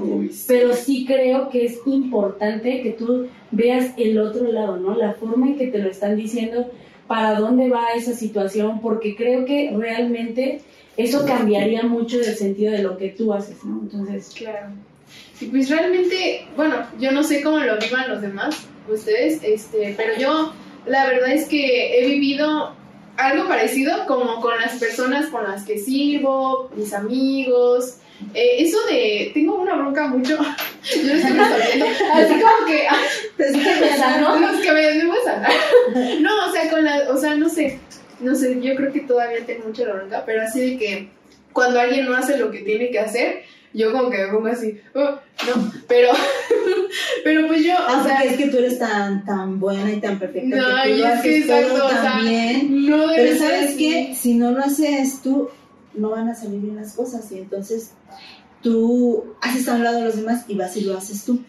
[0.49, 4.95] pero sí creo que es importante que tú veas el otro lado, ¿no?
[4.97, 6.71] La forma en que te lo están diciendo,
[7.07, 10.61] para dónde va esa situación, porque creo que realmente
[10.97, 13.81] eso cambiaría mucho el sentido de lo que tú haces, ¿no?
[13.83, 14.69] Entonces, Claro.
[15.41, 20.13] Y pues realmente, bueno, yo no sé cómo lo vivan los demás, ustedes, este, pero
[20.19, 20.53] yo
[20.87, 22.75] la verdad es que he vivido
[23.17, 27.99] algo parecido como con las personas con las que sirvo, mis amigos.
[28.33, 32.97] Eh, eso de, tengo una bronca mucho, yo lo estoy resolviendo, así como que, ah,
[33.37, 34.39] Pues, ¿qué pasa, ¿no?
[34.39, 35.51] los que me debo sanar.
[36.21, 37.81] No, o sea, con la, o sea, no sé,
[38.21, 41.09] no sé, yo creo que todavía tengo mucha la bronca, pero así de que
[41.53, 43.43] cuando alguien no hace lo que tiene que hacer,
[43.75, 45.01] yo como que me pongo así, "Oh,
[45.47, 46.09] no, pero,
[47.25, 50.19] pero pues yo, Ah, o sea, es que tú eres tan, tan buena y tan
[50.19, 52.87] perfecta No, que tú lo haces todo bien.
[52.87, 54.15] no Pero ¿sabes qué?
[54.19, 55.49] Si no lo haces tú,
[55.95, 57.91] no van a salir bien las cosas y entonces
[58.63, 61.43] tú haces a un lado a los demás y vas y lo haces tú.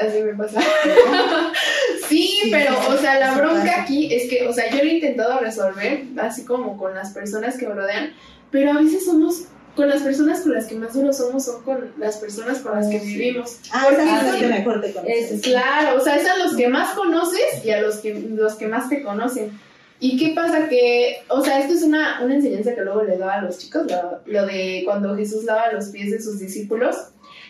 [0.00, 0.60] Así me pasa.
[2.08, 4.94] sí, Sí, pero, o sea, la bronca aquí es que, o sea, yo lo he
[4.94, 8.12] intentado resolver, así como con las personas que me rodean,
[8.50, 9.44] pero a veces somos,
[9.76, 12.88] con las personas con las que más duro somos, son con las personas con las
[12.88, 13.58] que vivimos.
[13.72, 15.30] Ah, Porque esa es la que mejor te conoces.
[15.32, 18.54] Es- Claro, o sea, es a los que más conoces y a los que, los
[18.54, 19.50] que más te conocen.
[20.02, 20.68] ¿Y qué pasa?
[20.68, 23.82] Que, o sea, esto es una, una enseñanza que luego le daba a los chicos,
[23.90, 26.96] lo, lo de cuando Jesús lava los pies de sus discípulos.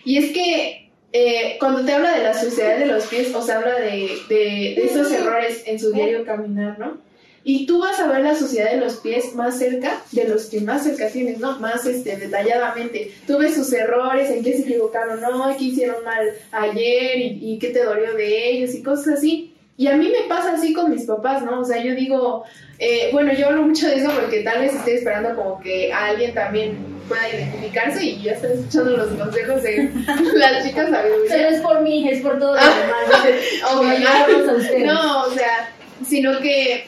[0.04, 3.58] Y es que eh, cuando te habla de la suciedad de los pies, o sea,
[3.58, 4.34] habla de, de,
[4.76, 6.98] de esos errores en su diario caminar, ¿no?
[7.42, 10.60] Y tú vas a ver la suciedad de los pies más cerca de los que
[10.60, 11.58] más cerca tienes, ¿no?
[11.58, 13.12] Más este, detalladamente.
[13.26, 17.58] Tú ves sus errores, en qué se equivocaron hoy, qué hicieron mal ayer y, y
[17.58, 19.54] qué te dolió de ellos y cosas así.
[19.78, 21.60] Y a mí me pasa así con mis papás, ¿no?
[21.60, 22.44] O sea, yo digo,
[22.78, 26.34] eh, bueno, yo hablo mucho de eso porque tal vez estoy esperando como que alguien
[26.34, 26.76] también
[27.08, 29.90] pueda identificarse y ya estoy escuchando los consejos de
[30.34, 31.48] las chicas pero sabiduría.
[31.48, 33.24] es por mí, es por todo lo Ah.
[33.24, 34.84] demás.
[34.84, 35.70] No, o sea,
[36.06, 36.84] sino que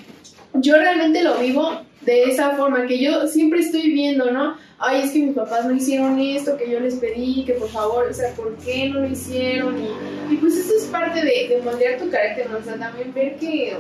[0.55, 4.57] yo realmente lo vivo de esa forma, que yo siempre estoy viendo, ¿no?
[4.79, 8.07] Ay, es que mis papás no hicieron esto, que yo les pedí, que por favor,
[8.11, 9.79] o sea, ¿por qué no lo hicieron?
[9.81, 12.63] Y, y pues eso es parte de, de moldear tu carácter, ¿no?
[12.65, 13.77] Sea, también ver que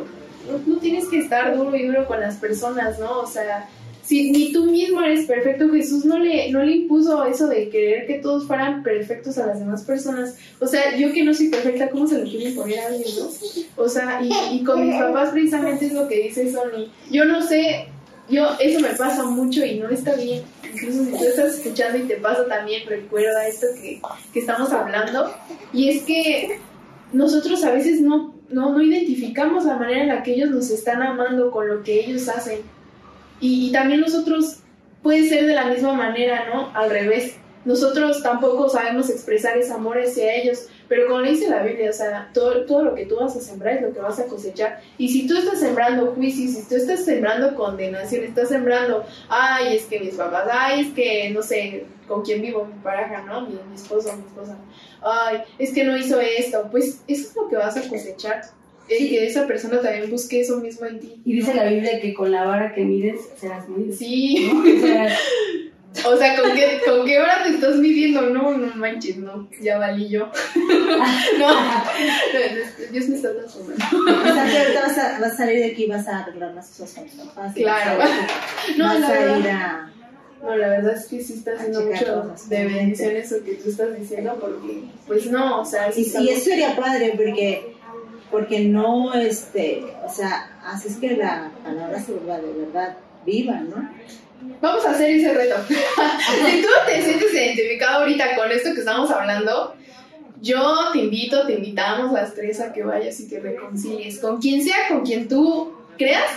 [0.49, 3.21] no, no tienes que estar duro y duro con las personas, ¿no?
[3.21, 3.69] O sea,
[4.03, 8.07] si ni tú mismo eres perfecto, Jesús no le, no le impuso eso de querer
[8.07, 10.37] que todos fueran perfectos a las demás personas.
[10.61, 13.31] O sea, yo que no soy perfecta, ¿cómo se lo quiero imponer a alguien, no?
[13.77, 16.91] O sea, y, y con mis papás precisamente es lo que dice Sony.
[17.11, 17.87] Yo no sé,
[18.29, 20.43] yo, eso me pasa mucho y no está bien.
[20.73, 24.01] Incluso si tú estás escuchando y te pasa también, recuerda esto que,
[24.33, 25.33] que estamos hablando.
[25.73, 26.59] Y es que
[27.13, 31.03] nosotros a veces no, no, no identificamos la manera en la que ellos nos están
[31.03, 32.61] amando con lo que ellos hacen.
[33.43, 34.59] Y, también nosotros
[35.03, 36.71] puede ser de la misma manera, ¿no?
[36.75, 37.35] Al revés.
[37.65, 42.31] Nosotros tampoco sabemos expresar ese amor hacia ellos, pero como dice la Biblia, o sea,
[42.33, 44.81] todo, todo lo que tú vas a sembrar es lo que vas a cosechar.
[44.97, 49.87] Y si tú estás sembrando juicios, si tú estás sembrando condenación, estás sembrando, ay, es
[49.87, 53.43] que mis papás, ay, es que, no sé, con quién vivo, mi pareja, ¿no?
[53.43, 54.57] Mi, mi esposo, mi esposa,
[55.01, 58.43] ay, es que no hizo esto, pues eso es lo que vas a cosechar.
[58.99, 61.23] El que esa persona también busque eso mismo en ti.
[61.25, 63.97] Y dice la Biblia que con la vara que mides serás medido.
[63.97, 64.51] Sí.
[64.53, 64.61] ¿no?
[64.61, 65.17] O sea,
[66.07, 68.23] O sea, ¿con qué, ¿con qué hora te estás midiendo?
[68.31, 70.31] No, no manches, no, ya valí yo.
[71.39, 71.49] No,
[72.91, 73.85] Dios me está transformando.
[73.85, 76.55] O sea, que ahorita vas a, vas a salir de aquí y vas a arreglar
[76.55, 77.57] las cosas con tus papás.
[77.57, 77.99] y Claro.
[77.99, 79.93] Vas a, No, vas la a ir a...
[80.43, 83.99] no, la verdad es que sí está haciendo mucho de bendición eso que tú estás
[83.99, 87.72] diciendo, porque, pues no, o sea, sí Y, y eso sería padre porque,
[88.33, 93.61] porque no, este, o sea, así es que la palabra se vuelva de verdad viva,
[93.61, 93.89] ¿no?
[94.61, 95.55] vamos a hacer ese reto.
[95.69, 99.75] si tú te sientes identificado ahorita con esto que estamos hablando,
[100.41, 104.63] yo te invito, te invitamos las tres a que vayas y te reconcilies con quien
[104.65, 106.31] sea, con quien tú creas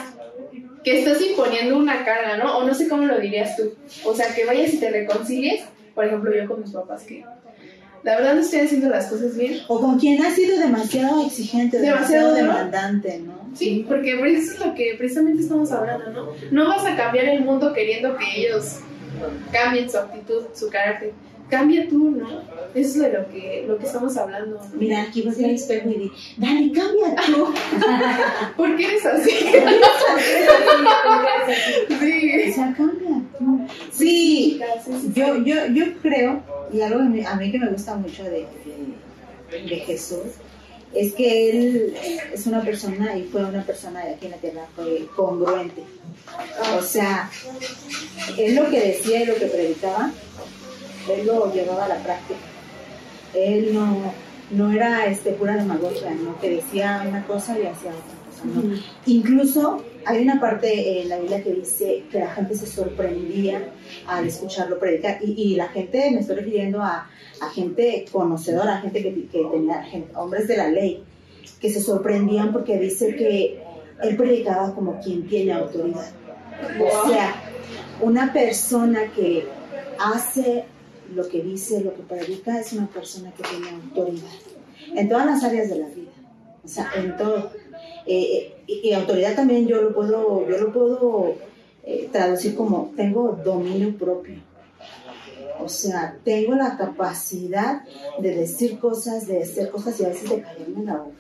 [0.84, 2.58] que estás imponiendo una carga, ¿no?
[2.58, 3.74] O no sé cómo lo dirías tú.
[4.04, 5.64] O sea, que vayas y te reconcilies,
[5.96, 7.26] por ejemplo, yo con mis papás que
[8.06, 9.62] la verdad no estoy haciendo las cosas bien.
[9.68, 13.34] O con quien ha sido demasiado exigente, demasiado, Demasiado demandante, ¿no?
[13.56, 16.28] Sí, porque eso es lo que precisamente estamos hablando, ¿no?
[16.52, 18.80] No vas a cambiar el mundo queriendo que ellos
[19.52, 21.14] cambien su actitud, su carácter.
[21.50, 22.28] Cambia tú, ¿no?
[22.76, 24.58] Eso es de lo que, lo que estamos hablando.
[24.58, 24.80] ¿no?
[24.80, 27.54] Mira, aquí vas al espejo y di, dale, cambia tú.
[28.58, 29.32] ¿Por qué eres así?
[31.90, 32.52] O sí.
[32.54, 33.68] sea, cambia tú.
[33.92, 34.60] Sí,
[35.14, 36.42] yo, yo, yo creo,
[36.72, 38.46] y algo a mí, que me gusta mucho de,
[39.52, 40.34] de, Jesús,
[40.94, 41.96] es que él
[42.34, 44.62] es una persona y fue una persona de aquí en la tierra,
[45.16, 45.84] congruente.
[46.78, 47.30] O sea,
[48.38, 50.12] él lo que decía y lo que predicaba,
[51.10, 52.40] él lo llevaba a la práctica.
[53.34, 54.14] Él no,
[54.52, 56.40] no era este, pura demagogia, ¿no?
[56.40, 58.25] que decía una cosa y hacía otra
[59.06, 63.70] Incluso hay una parte en la Biblia que dice que la gente se sorprendía
[64.08, 67.10] al escucharlo predicar y, la gente, me estoy refiriendo a,
[67.54, 71.04] gente conocedora, a gente que, tenía, hombres de la ley,
[71.60, 73.62] que se sorprendían porque dice que
[74.02, 76.10] él predicaba como quien tiene autoridad.
[76.80, 77.36] O sea,
[78.02, 79.46] una persona que
[80.00, 80.66] hace
[81.14, 84.32] lo que dice, lo que predica, es una persona que tiene autoridad
[84.96, 86.12] en todas las áreas de la vida,
[86.64, 87.52] o sea, en todo.
[88.06, 91.36] Eh, y, y autoridad también yo lo puedo, yo lo puedo
[91.84, 94.36] eh, traducir como tengo dominio propio.
[95.60, 97.84] O sea, tengo la capacidad
[98.20, 101.16] de decir cosas, de hacer cosas y a veces de callarme la boca.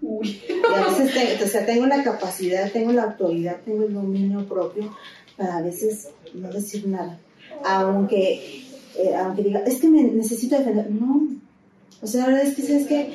[0.00, 0.40] Uy.
[0.48, 4.46] Y a veces te- o sea, tengo la capacidad, tengo la autoridad, tengo el dominio
[4.46, 4.94] propio
[5.36, 7.18] para a veces no decir nada.
[7.64, 8.62] Aunque,
[8.96, 10.88] eh, aunque diga, es que me necesito defender.
[10.90, 11.28] No.
[12.00, 13.10] O sea, la verdad es que, ¿sabes qué?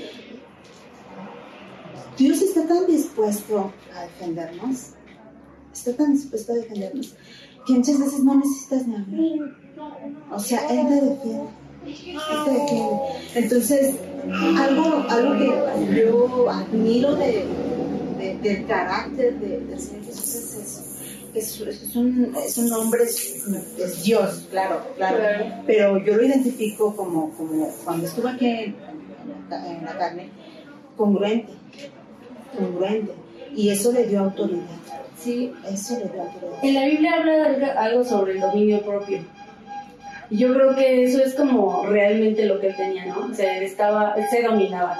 [2.18, 4.89] Dios está tan dispuesto a defendernos,
[5.74, 7.16] está tan dispuesto a defendernos,
[7.66, 9.55] que muchas veces no necesitas ni hablar.
[10.32, 11.43] O sea, Él te defiende.
[11.86, 12.95] Él te defiende.
[13.36, 13.95] Entonces,
[14.57, 17.45] algo, algo que yo admiro de,
[18.18, 20.80] de- del carácter de- del Señor Jesús es eso.
[21.34, 23.43] Es, es un, es un hombre, es,
[23.80, 25.45] es Dios, claro, claro, Claro.
[25.66, 28.76] Pero yo lo identifico como, como cuando estuve aquí en,
[29.49, 30.30] en la carne,
[30.95, 31.51] congruente,
[32.57, 33.11] congruente.
[33.55, 34.61] Y eso le dio autoridad.
[35.19, 36.59] Sí, Eso le dio autoridad.
[36.63, 39.19] En la Biblia habla algo- sobre el dominio propio.
[40.29, 43.27] Yo creo que eso es como realmente lo que él tenía, ¿no?
[43.31, 44.99] O sea, él estaba, se dominaba,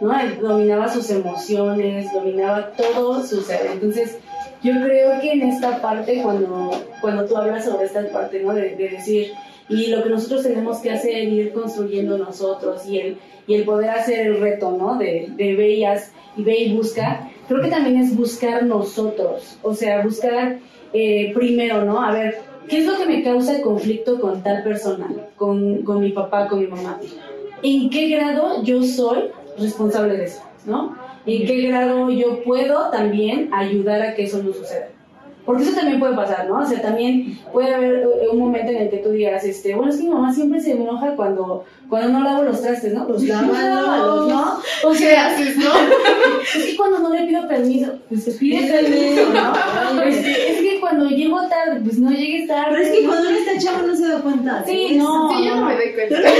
[0.00, 0.12] ¿no?
[0.40, 3.44] Dominaba sus emociones, dominaba todo su.
[3.72, 4.16] Entonces,
[4.62, 6.70] yo creo que en esta parte, cuando,
[7.00, 8.54] cuando tú hablas sobre esta parte, ¿no?
[8.54, 9.32] De decir,
[9.70, 13.90] y lo que nosotros tenemos que hacer, ir construyendo nosotros y el, y el poder
[13.90, 14.98] hacer el reto, ¿no?
[14.98, 15.96] De, de
[16.36, 20.58] y ve y busca, creo que también es buscar nosotros, o sea, buscar
[20.92, 22.02] eh, primero, ¿no?
[22.02, 26.10] A ver, ¿qué es lo que me causa conflicto con tal persona, con, con mi
[26.10, 27.00] papá, con mi mamá?
[27.62, 30.96] ¿En qué grado yo soy responsable de eso, ¿no?
[31.26, 34.88] ¿En qué grado yo puedo también ayudar a que eso no suceda?
[35.46, 36.58] Porque eso también puede pasar, ¿no?
[36.60, 39.90] O sea, también puede haber eh, un momento en el que tú digas, este, bueno,
[39.90, 43.08] es que mi mamá siempre se enoja cuando, cuando no lavo los trastes, ¿no?
[43.08, 44.58] Los lávalos, ¿no?
[44.84, 45.70] O ¿Qué sea, haces, no?
[46.56, 50.02] es que cuando no le pido permiso, pues se pide permiso, ¿no?
[50.02, 52.66] Este, es que cuando llego tarde, pues no llegues tarde.
[52.70, 54.64] Pero es que cuando uno está chavo no se da cuenta.
[54.66, 55.02] Sí, eso.
[55.04, 55.30] no.
[55.36, 56.16] Sí, yo no me doy cuenta.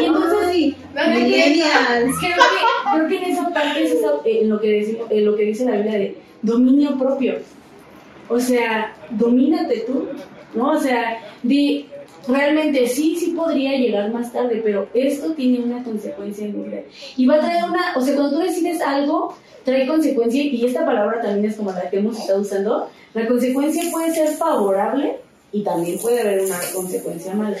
[0.00, 2.16] Y entonces, millennials.
[2.20, 5.36] creo que, creo que en esa parte es esa- en lo que decimos, en lo
[5.36, 7.36] que dice la Biblia de dominio propio.
[8.28, 10.06] O sea, domínate tú,
[10.54, 10.72] ¿no?
[10.72, 11.86] O sea, di,
[12.26, 16.82] realmente sí, sí podría llegar más tarde, pero esto tiene una consecuencia en mi vida.
[17.16, 19.34] Y va a traer una, o sea, cuando tú decides algo,
[19.64, 23.90] trae consecuencia, y esta palabra también es como la que hemos estado usando, la consecuencia
[23.90, 25.16] puede ser favorable
[25.52, 27.56] y también puede haber una consecuencia mala.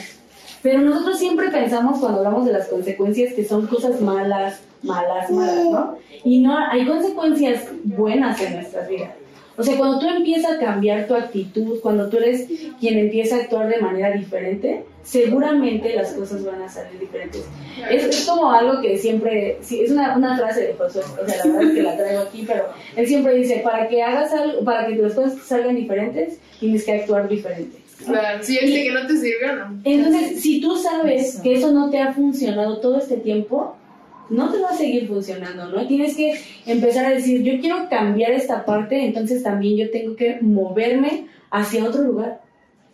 [0.62, 5.64] Pero nosotros siempre pensamos cuando hablamos de las consecuencias que son cosas malas, malas, malas,
[5.64, 5.98] ¿no?
[6.24, 9.10] Y no, hay consecuencias buenas en nuestras vidas.
[9.58, 12.46] O sea, cuando tú empiezas a cambiar tu actitud, cuando tú eres
[12.78, 17.44] quien empieza a actuar de manera diferente, seguramente las cosas van a salir diferentes.
[17.90, 21.38] Es, es como algo que siempre, sí, es una, una frase de Josué, o sea,
[21.38, 24.64] la verdad es que la traigo aquí, pero él siempre dice, para que hagas algo,
[24.64, 27.78] para que las cosas salgan diferentes, tienes que actuar diferente.
[28.08, 29.80] Claro, si viste que no te sirvió, no.
[29.84, 31.42] Entonces, si tú sabes Eso.
[31.42, 33.76] que eso no te ha funcionado todo este tiempo,
[34.30, 35.86] no te va a seguir funcionando, ¿no?
[35.86, 36.34] Tienes que
[36.66, 41.84] empezar a decir, yo quiero cambiar esta parte, entonces también yo tengo que moverme hacia
[41.84, 42.40] otro lugar,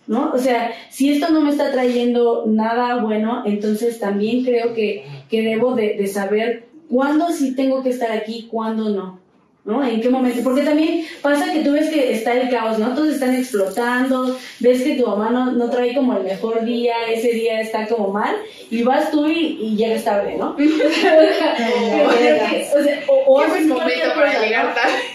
[0.06, 0.32] ¿no?
[0.32, 5.42] O sea, si esto no me está trayendo nada bueno, entonces también creo que, que
[5.42, 9.23] debo de, de saber cuándo sí tengo que estar aquí, cuándo no.
[9.64, 9.82] ¿No?
[9.82, 10.42] ¿En qué momento?
[10.44, 12.94] Porque también pasa que tú ves que está el caos, ¿no?
[12.94, 17.30] Todos están explotando, ves que tu mamá no, no trae como el mejor día, ese
[17.32, 18.36] día está como mal,
[18.70, 20.54] y vas tú y, y llega tarde, ¿no?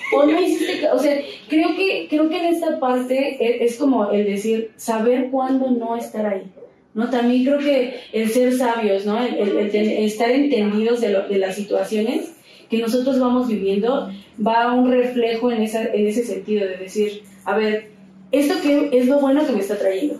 [0.15, 4.09] o no hiciste, o sea, creo que, creo que en esta parte es, es como
[4.11, 6.51] el decir, saber cuándo no estar ahí.
[6.95, 7.07] ¿no?
[7.11, 9.23] También creo que el ser sabios, ¿no?
[9.23, 12.31] El, el, el, el estar entendidos de, lo, de las situaciones
[12.69, 14.09] que nosotros vamos viviendo
[14.45, 17.89] va a un reflejo en, esa, en ese sentido de decir, a ver,
[18.31, 20.19] esto que es lo bueno que me está trayendo.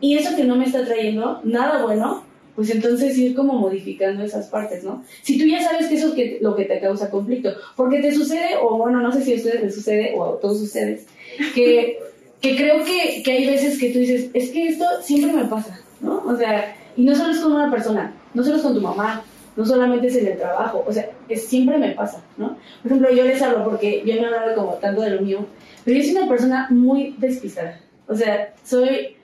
[0.00, 2.24] Y eso que no me está trayendo, nada bueno,
[2.54, 5.04] pues entonces ir como modificando esas partes, ¿no?
[5.22, 8.56] Si tú ya sabes que eso es lo que te causa conflicto, porque te sucede,
[8.62, 11.06] o bueno, no sé si a ustedes les sucede, o a todos ustedes,
[11.54, 11.98] que,
[12.40, 15.80] que creo que, que hay veces que tú dices, es que esto siempre me pasa,
[16.00, 16.22] ¿no?
[16.26, 19.24] O sea, y no solo es con una persona, no solo es con tu mamá,
[19.60, 22.56] no solamente es en el trabajo, o sea, es, siempre me pasa, ¿no?
[22.82, 25.44] Por ejemplo, yo les hablo porque yo no he hablado como tanto de lo mío,
[25.84, 29.18] pero yo soy una persona muy despistada, o sea, soy,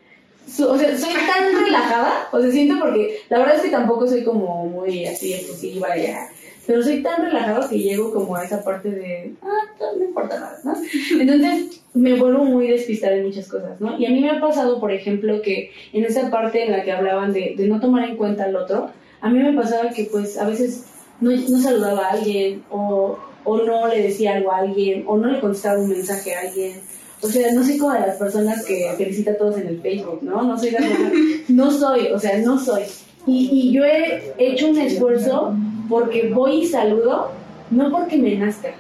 [0.47, 4.07] so, o sea, soy tan relajada, o sea, siento porque la verdad es que tampoco
[4.07, 6.29] soy como muy así, explosiva ya,
[6.67, 10.59] pero soy tan relajada que llego como a esa parte de, ah, no importa nada,
[10.65, 10.75] ¿no?
[11.19, 13.99] Entonces me vuelvo muy despistada en muchas cosas, ¿no?
[13.99, 16.93] Y a mí me ha pasado, por ejemplo, que en esa parte en la que
[16.93, 20.39] hablaban de, de no tomar en cuenta al otro, a mí me pasaba que pues
[20.39, 20.85] a veces
[21.21, 25.29] no, no saludaba a alguien o, o, no le decía algo a alguien o no
[25.29, 26.81] le contestaba un mensaje a alguien.
[27.23, 30.19] O sea, no soy como de las personas que felicita a todos en el Facebook,
[30.23, 30.43] ¿no?
[30.43, 30.77] No soy
[31.49, 32.83] No soy, o sea, no soy.
[33.27, 35.55] Y, y yo he hecho un esfuerzo
[35.89, 37.31] porque voy y saludo,
[37.71, 38.75] no porque me nazca.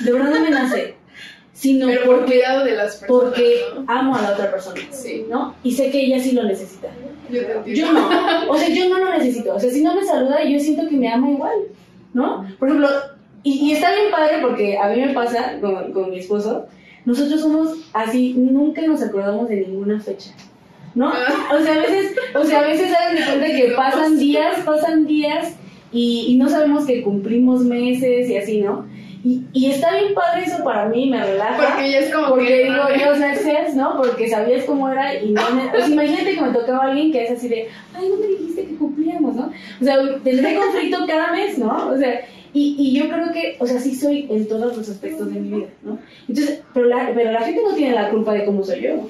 [0.00, 0.94] De verdad no me nace.
[1.54, 3.08] Sino Pero porque, por cuidado de las personas.
[3.32, 3.84] porque ¿no?
[3.86, 5.24] amo a la otra persona, Sí.
[5.30, 5.54] ¿no?
[5.62, 6.88] Y sé que ella sí lo necesita.
[7.30, 7.72] Yo te entiendo.
[7.86, 9.54] Yo no, o sea, yo no lo necesito.
[9.54, 11.56] O sea, si no me saluda, yo siento que me ama igual,
[12.12, 12.44] ¿no?
[12.58, 12.88] Por ejemplo,
[13.44, 16.66] y, y está bien padre porque a mí me pasa con, con mi esposo,
[17.04, 20.30] nosotros somos así, nunca nos acordamos de ninguna fecha.
[20.96, 21.08] ¿No?
[21.08, 25.54] O sea, a veces, o sea, a veces de cuenta que pasan días, pasan días
[25.92, 28.86] y, y no sabemos que cumplimos meses y así, ¿no?
[29.24, 31.56] Y, y está bien padre eso para mí, me relaja.
[31.56, 32.64] Porque ya es como Porque que.
[32.64, 33.96] digo, yo, o sea, seas, ¿no?
[33.96, 35.68] Porque sabías cómo era y no me...
[35.70, 38.76] Pues imagínate que me tocaba alguien que es así de, ay, no me dijiste que
[38.76, 39.50] cumplíamos, ¿no?
[39.80, 41.88] O sea, tendré conflicto cada mes, ¿no?
[41.88, 42.20] O sea,
[42.52, 45.56] y, y yo creo que, o sea, sí soy en todos los aspectos de mi
[45.56, 45.98] vida, ¿no?
[46.28, 49.08] Entonces, pero la, pero la gente no tiene la culpa de cómo soy yo,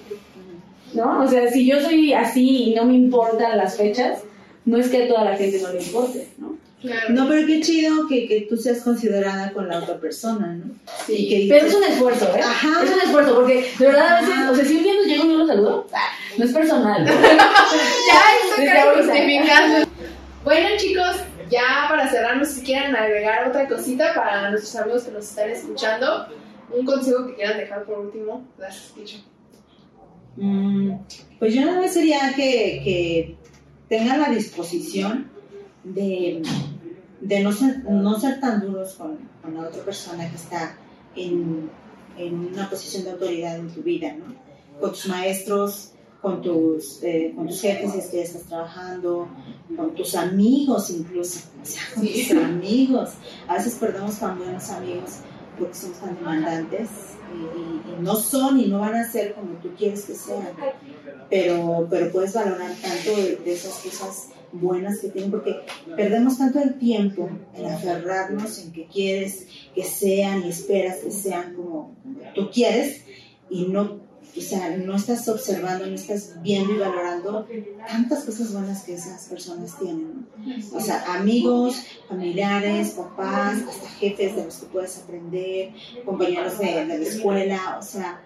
[0.95, 1.25] ¿no?
[1.25, 4.23] O sea, si yo soy así y no me importan las fechas,
[4.65, 6.54] no es que a toda la gente no le importe, ¿no?
[6.85, 7.15] Claro.
[7.15, 10.75] No, pero qué chido que, que tú seas considerada con la otra persona, ¿no?
[11.07, 11.29] Sí.
[11.31, 12.41] Que Pero es un esfuerzo, ¿eh?
[12.45, 12.85] Ajá.
[12.85, 15.25] Es un esfuerzo, porque de verdad a veces, o sea, si un día no llego
[15.25, 15.87] y no lo saludo,
[16.37, 17.07] no es personal.
[18.57, 19.03] Ya ahorita.
[19.03, 19.89] justificando.
[20.45, 21.17] Bueno, chicos,
[21.51, 25.25] ya para cerrar, no sé si quieren agregar otra cosita para nuestros amigos que nos
[25.25, 26.29] están escuchando.
[26.71, 28.47] Un consejo que quieran dejar por último.
[28.59, 29.17] Las escucho.
[30.37, 30.97] Mm,
[31.39, 33.37] pues yo nada más sería que, que
[33.89, 35.31] tengan la disposición
[35.85, 36.43] de,
[37.25, 40.77] de no, ser, no ser tan duros con, con la otra persona que está
[41.17, 41.71] en,
[42.19, 44.35] en una posición de autoridad en tu vida, ¿no?
[44.81, 49.29] Con tus maestros, con tus, eh, con tus jefes si es que estás trabajando,
[49.77, 52.27] con tus amigos incluso, o sea, con Sí.
[52.29, 53.11] tus amigos.
[53.49, 55.11] A veces perdemos tan buenos amigos
[55.59, 56.89] porque somos tan demandantes
[57.33, 60.49] y, y- y no son y no van a ser como tú quieres que sean.
[61.31, 65.61] Pero, pero puedes valorar tanto de, de esas cosas buenas que tienen porque
[65.97, 71.55] perdemos tanto el tiempo en aferrarnos en que quieres que sean y esperas que sean
[71.55, 71.95] como
[72.35, 73.03] tú quieres
[73.51, 74.01] y no,
[74.37, 77.47] o sea, no estás observando, no estás viendo y valorando
[77.87, 80.27] tantas cosas buenas que esas personas tienen.
[80.43, 80.77] ¿no?
[80.77, 85.73] O sea, amigos, familiares, papás, hasta jefes de los que puedes aprender,
[86.05, 88.23] compañeros de, de la escuela, o sea,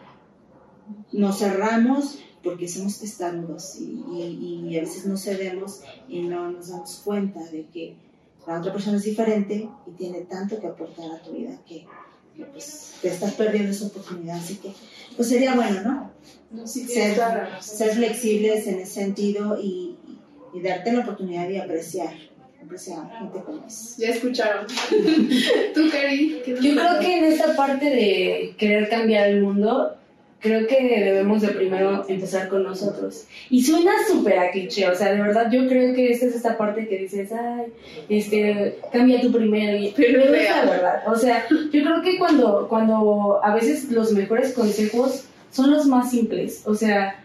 [1.12, 6.68] nos cerramos porque somos testarudos y, y, y a veces no cedemos y no nos
[6.68, 7.96] damos cuenta de que
[8.48, 11.84] la otra persona es diferente y tiene tanto que aportar a tu vida que,
[12.34, 14.38] que, pues te estás perdiendo esa oportunidad.
[14.38, 14.72] Así que,
[15.16, 16.10] pues sería bueno, ¿no?
[16.50, 17.20] No, sí, Ser,
[17.60, 19.96] ser flexibles en ese sentido y,
[20.54, 22.14] y darte la oportunidad de apreciar,
[22.64, 23.96] apreciar a gente como es.
[23.98, 24.66] Ya escucharon.
[25.74, 29.97] Tú, Cari, ¿qué nos Yo creo que en esta parte de querer cambiar el mundo,
[30.40, 33.24] creo que debemos de primero empezar con nosotros.
[33.50, 36.56] Y suena súper a cliché, o sea, de verdad yo creo que esta es esta
[36.56, 37.72] parte que dices, ay,
[38.08, 41.02] este, cambia tu primero, y, pero es la verdad.
[41.06, 46.10] O sea, yo creo que cuando, cuando a veces los mejores consejos son los más
[46.10, 47.24] simples, o sea,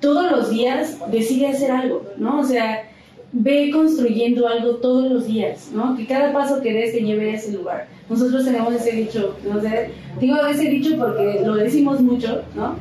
[0.00, 2.40] todos los días decide hacer algo, ¿no?
[2.40, 2.88] O sea,
[3.32, 5.96] ve construyendo algo todos los días, ¿no?
[5.96, 7.88] Que cada paso que des te lleve a ese lugar.
[8.08, 9.60] Nosotros tenemos ese dicho, ¿no?
[10.18, 12.76] digo ese dicho porque lo decimos mucho, ¿no?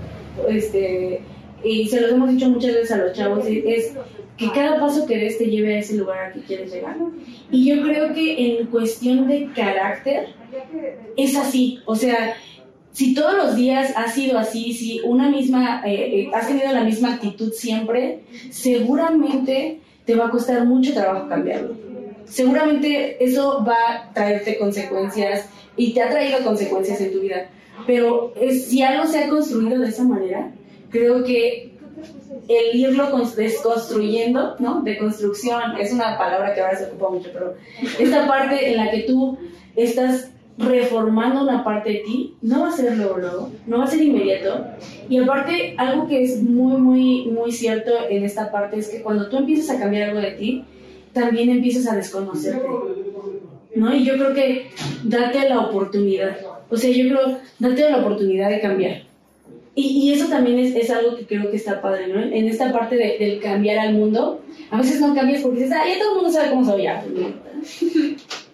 [0.48, 1.22] Este,
[1.64, 3.94] y se lo hemos dicho muchas veces a los chavos, es
[4.38, 6.96] que cada paso que des te lleve a ese lugar al que quieres llegar.
[7.52, 10.28] Y yo creo que en cuestión de carácter
[11.18, 12.36] es así, o sea,
[12.92, 16.84] si todos los días ha sido así, si una misma, eh, eh, has tenido la
[16.84, 21.76] misma actitud siempre, seguramente te va a costar mucho trabajo cambiarlo.
[22.26, 27.50] Seguramente eso va a traerte consecuencias y te ha traído consecuencias en tu vida.
[27.86, 30.52] Pero si algo se ha construido de esa manera,
[30.90, 31.74] creo que
[32.48, 34.82] el irlo desconstruyendo, ¿no?
[34.82, 37.56] De construcción, es una palabra que ahora se ocupa mucho, pero
[38.00, 39.38] esta parte en la que tú
[39.76, 43.88] estás reformando una parte de ti, no va a ser luego, luego, no va a
[43.88, 44.66] ser inmediato.
[45.08, 49.30] Y aparte, algo que es muy, muy, muy cierto en esta parte es que cuando
[49.30, 50.66] tú empiezas a cambiar algo de ti,
[51.14, 52.66] también empiezas a desconocerte.
[53.76, 53.96] ¿No?
[53.96, 54.70] Y yo creo que
[55.04, 56.38] date la oportunidad.
[56.70, 59.04] O sea, yo creo, date la oportunidad de cambiar.
[59.76, 62.20] Y, y eso también es, es, algo que creo que está padre, ¿no?
[62.20, 64.42] En esta parte de, del cambiar al mundo,
[64.72, 67.06] a veces no cambias porque dices, ah, ya todo el mundo sabe cómo soy ya.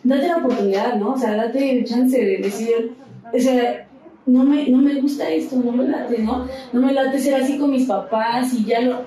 [0.03, 1.13] Date la oportunidad, ¿no?
[1.13, 2.93] O sea, date el chance de decir,
[3.33, 3.87] o sea,
[4.25, 6.47] no me, no me gusta esto, no me late, ¿no?
[6.71, 9.01] No me late ser así con mis papás y ya lo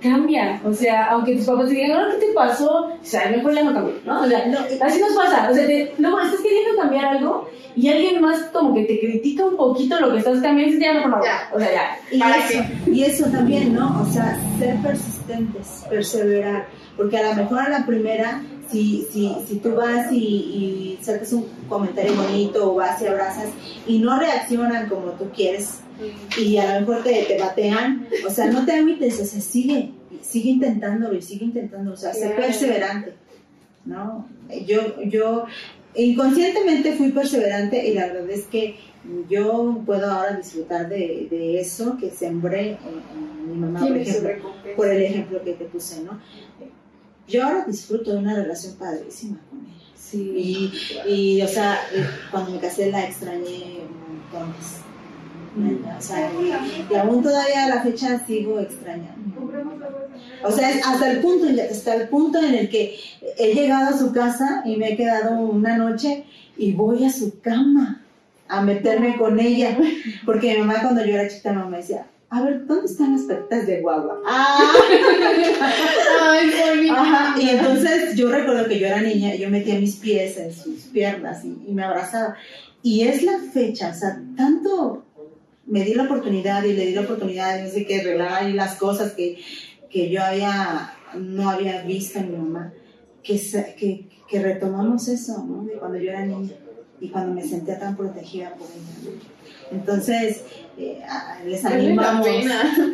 [0.00, 2.86] cambia, o sea, aunque tus papás te digan, ¿qué te pasó?
[2.86, 4.22] O sea, mejor ya no cambio, ¿no?
[4.22, 7.88] O sea, no, así nos pasa, o sea, te, luego estás queriendo cambiar algo y
[7.88, 11.08] alguien más como que te critica un poquito lo que estás cambiando y ya no,
[11.08, 11.16] no,
[11.52, 11.96] o sea, ya.
[12.12, 14.00] Y eso, y eso también, ¿no?
[14.00, 19.56] O sea, ser persistentes, perseverar, porque a lo mejor a la primera si, si, si
[19.56, 23.50] tú vas y, y sacas un comentario bonito o vas y abrazas
[23.86, 25.80] y no reaccionan como tú quieres
[26.38, 29.90] y a lo mejor te, te batean, o sea, no te agüites, o sea, sigue,
[30.22, 33.14] sigue intentándolo y sigue intentándolo, o sea, sé perseverante,
[33.84, 34.28] ¿no?
[34.66, 35.46] Yo, yo
[35.94, 38.76] inconscientemente fui perseverante y la verdad es que
[39.28, 44.88] yo puedo ahora disfrutar de, de eso que sembré en, mi mamá, por ejemplo, por
[44.88, 46.20] el ejemplo que te puse, ¿no?
[47.28, 49.74] Yo ahora disfruto de una relación padrísima con ella.
[49.94, 50.72] Sí.
[51.06, 51.78] Y, y, o sea,
[52.30, 53.80] cuando me casé la extrañé
[54.32, 54.78] montones.
[55.98, 59.50] O sea, y, aún todavía a la fecha sigo extrañando.
[60.44, 62.98] O sea, hasta el punto, hasta el punto en el que
[63.36, 66.24] he llegado a su casa y me he quedado una noche
[66.56, 68.04] y voy a su cama
[68.46, 69.76] a meterme con ella.
[70.24, 73.22] Porque mi mamá cuando yo era chiquita no me decía, a ver, ¿dónde están las
[73.22, 74.20] patitas de guagua?
[74.26, 74.72] ¡Ah!
[76.22, 80.36] ¡Ay, Ajá, y entonces yo recuerdo que yo era niña y yo metía mis pies
[80.36, 82.36] en sus piernas y, me abrazaba.
[82.82, 85.04] Y es la fecha, o sea, tanto
[85.66, 89.12] me di la oportunidad y le di la oportunidad, no sé qué, arreglar las cosas
[89.12, 89.42] que,
[89.88, 92.72] que yo había, no había visto en mi mamá,
[93.22, 93.40] que,
[93.78, 95.64] que, que retomamos eso, ¿no?
[95.64, 96.52] De cuando yo era niña
[97.00, 99.18] y cuando me sentía tan protegida por ella.
[99.70, 100.42] Entonces,
[100.78, 101.00] eh,
[101.44, 102.26] les animamos,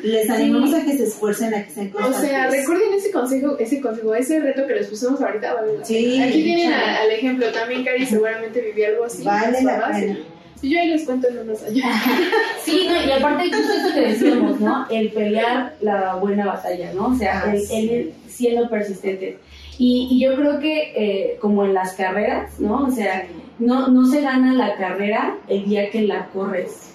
[0.03, 3.81] les animamos a que se esfuercen, a que se O sea, recuerden ese consejo, ese
[3.81, 5.57] consejo, ese reto que les pusimos ahorita.
[5.83, 9.23] sí, Aquí tienen al ejemplo, también Cari seguramente vivió algo así.
[9.23, 10.19] Vale la pena.
[10.63, 11.85] Y yo ahí les cuento en unos años.
[12.65, 14.87] Sí, no, y aparte justo esto que decíamos, ¿no?
[14.89, 17.09] El pelear la buena batalla, ¿no?
[17.09, 19.37] O sea, el, el siendo persistente.
[19.79, 22.87] Y, y, yo creo que eh, como en las carreras, ¿no?
[22.87, 23.27] O sea,
[23.59, 26.95] no, no se gana la carrera el día que la corres.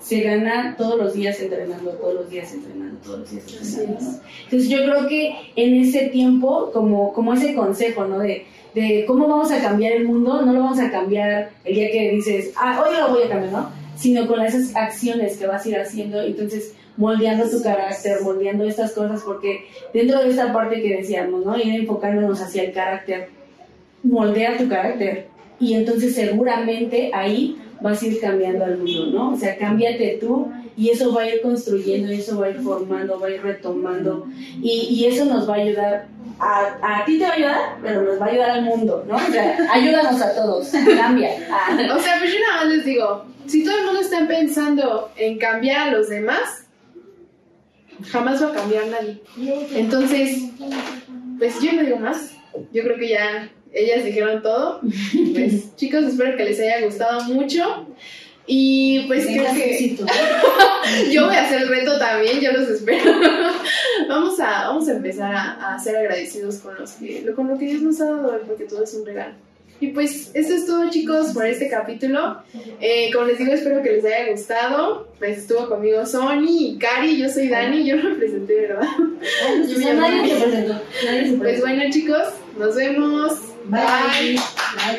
[0.00, 4.20] Se gana todos los días entrenando, todos los días entrenando, todos los días entrenando.
[4.44, 8.18] Entonces yo creo que en ese tiempo, como, como ese consejo, ¿no?
[8.18, 11.90] De, de cómo vamos a cambiar el mundo, no lo vamos a cambiar el día
[11.90, 13.70] que dices, ah, hoy lo voy a cambiar, ¿no?
[13.96, 18.92] Sino con esas acciones que vas a ir haciendo, entonces moldeando tu carácter, moldeando estas
[18.92, 21.56] cosas, porque dentro de esta parte que decíamos, ¿no?
[21.56, 23.30] Ir enfocándonos hacia el carácter,
[24.02, 25.28] moldea tu carácter,
[25.58, 29.32] y entonces seguramente ahí vas a ir cambiando al mundo, ¿no?
[29.32, 32.60] O sea, cámbiate tú y eso va a ir construyendo, y eso va a ir
[32.60, 34.26] formando, va a ir retomando
[34.60, 36.06] y, y eso nos va a ayudar,
[36.38, 39.16] a, a, ti te va a ayudar, pero nos va a ayudar al mundo, ¿no?
[39.16, 41.30] O sea, ayúdanos a todos, cambia.
[41.96, 45.38] O sea, pues yo nada más les digo, si todo el mundo está pensando en
[45.38, 46.66] cambiar a los demás,
[48.08, 49.20] jamás va a cambiar nadie.
[49.74, 50.44] Entonces,
[51.38, 52.32] pues yo no digo más,
[52.72, 54.80] yo creo que ya ellas dijeron todo.
[55.32, 57.86] Pues chicos, espero que les haya gustado mucho.
[58.46, 59.96] Y pues creo que
[61.12, 63.12] yo voy a hacer el reto también, yo los espero.
[64.08, 67.66] vamos, a, vamos a empezar a, a ser agradecidos con, los que, con lo que
[67.66, 69.34] Dios nos ha dado, porque todo es un regalo.
[69.80, 72.36] Y pues eso es todo chicos por este capítulo.
[72.80, 75.08] Eh, como les digo, espero que les haya gustado.
[75.18, 78.82] Pues estuvo conmigo Sony y Cari, yo soy Dani, yo no me presenté, ¿verdad?
[78.98, 80.82] Ay, pues, Yo me llamo- nadie se presentó.
[81.04, 82.22] Nadie se Pues bueno chicos,
[82.58, 83.32] nos vemos.
[83.66, 84.34] Bye.
[84.76, 84.98] Bye.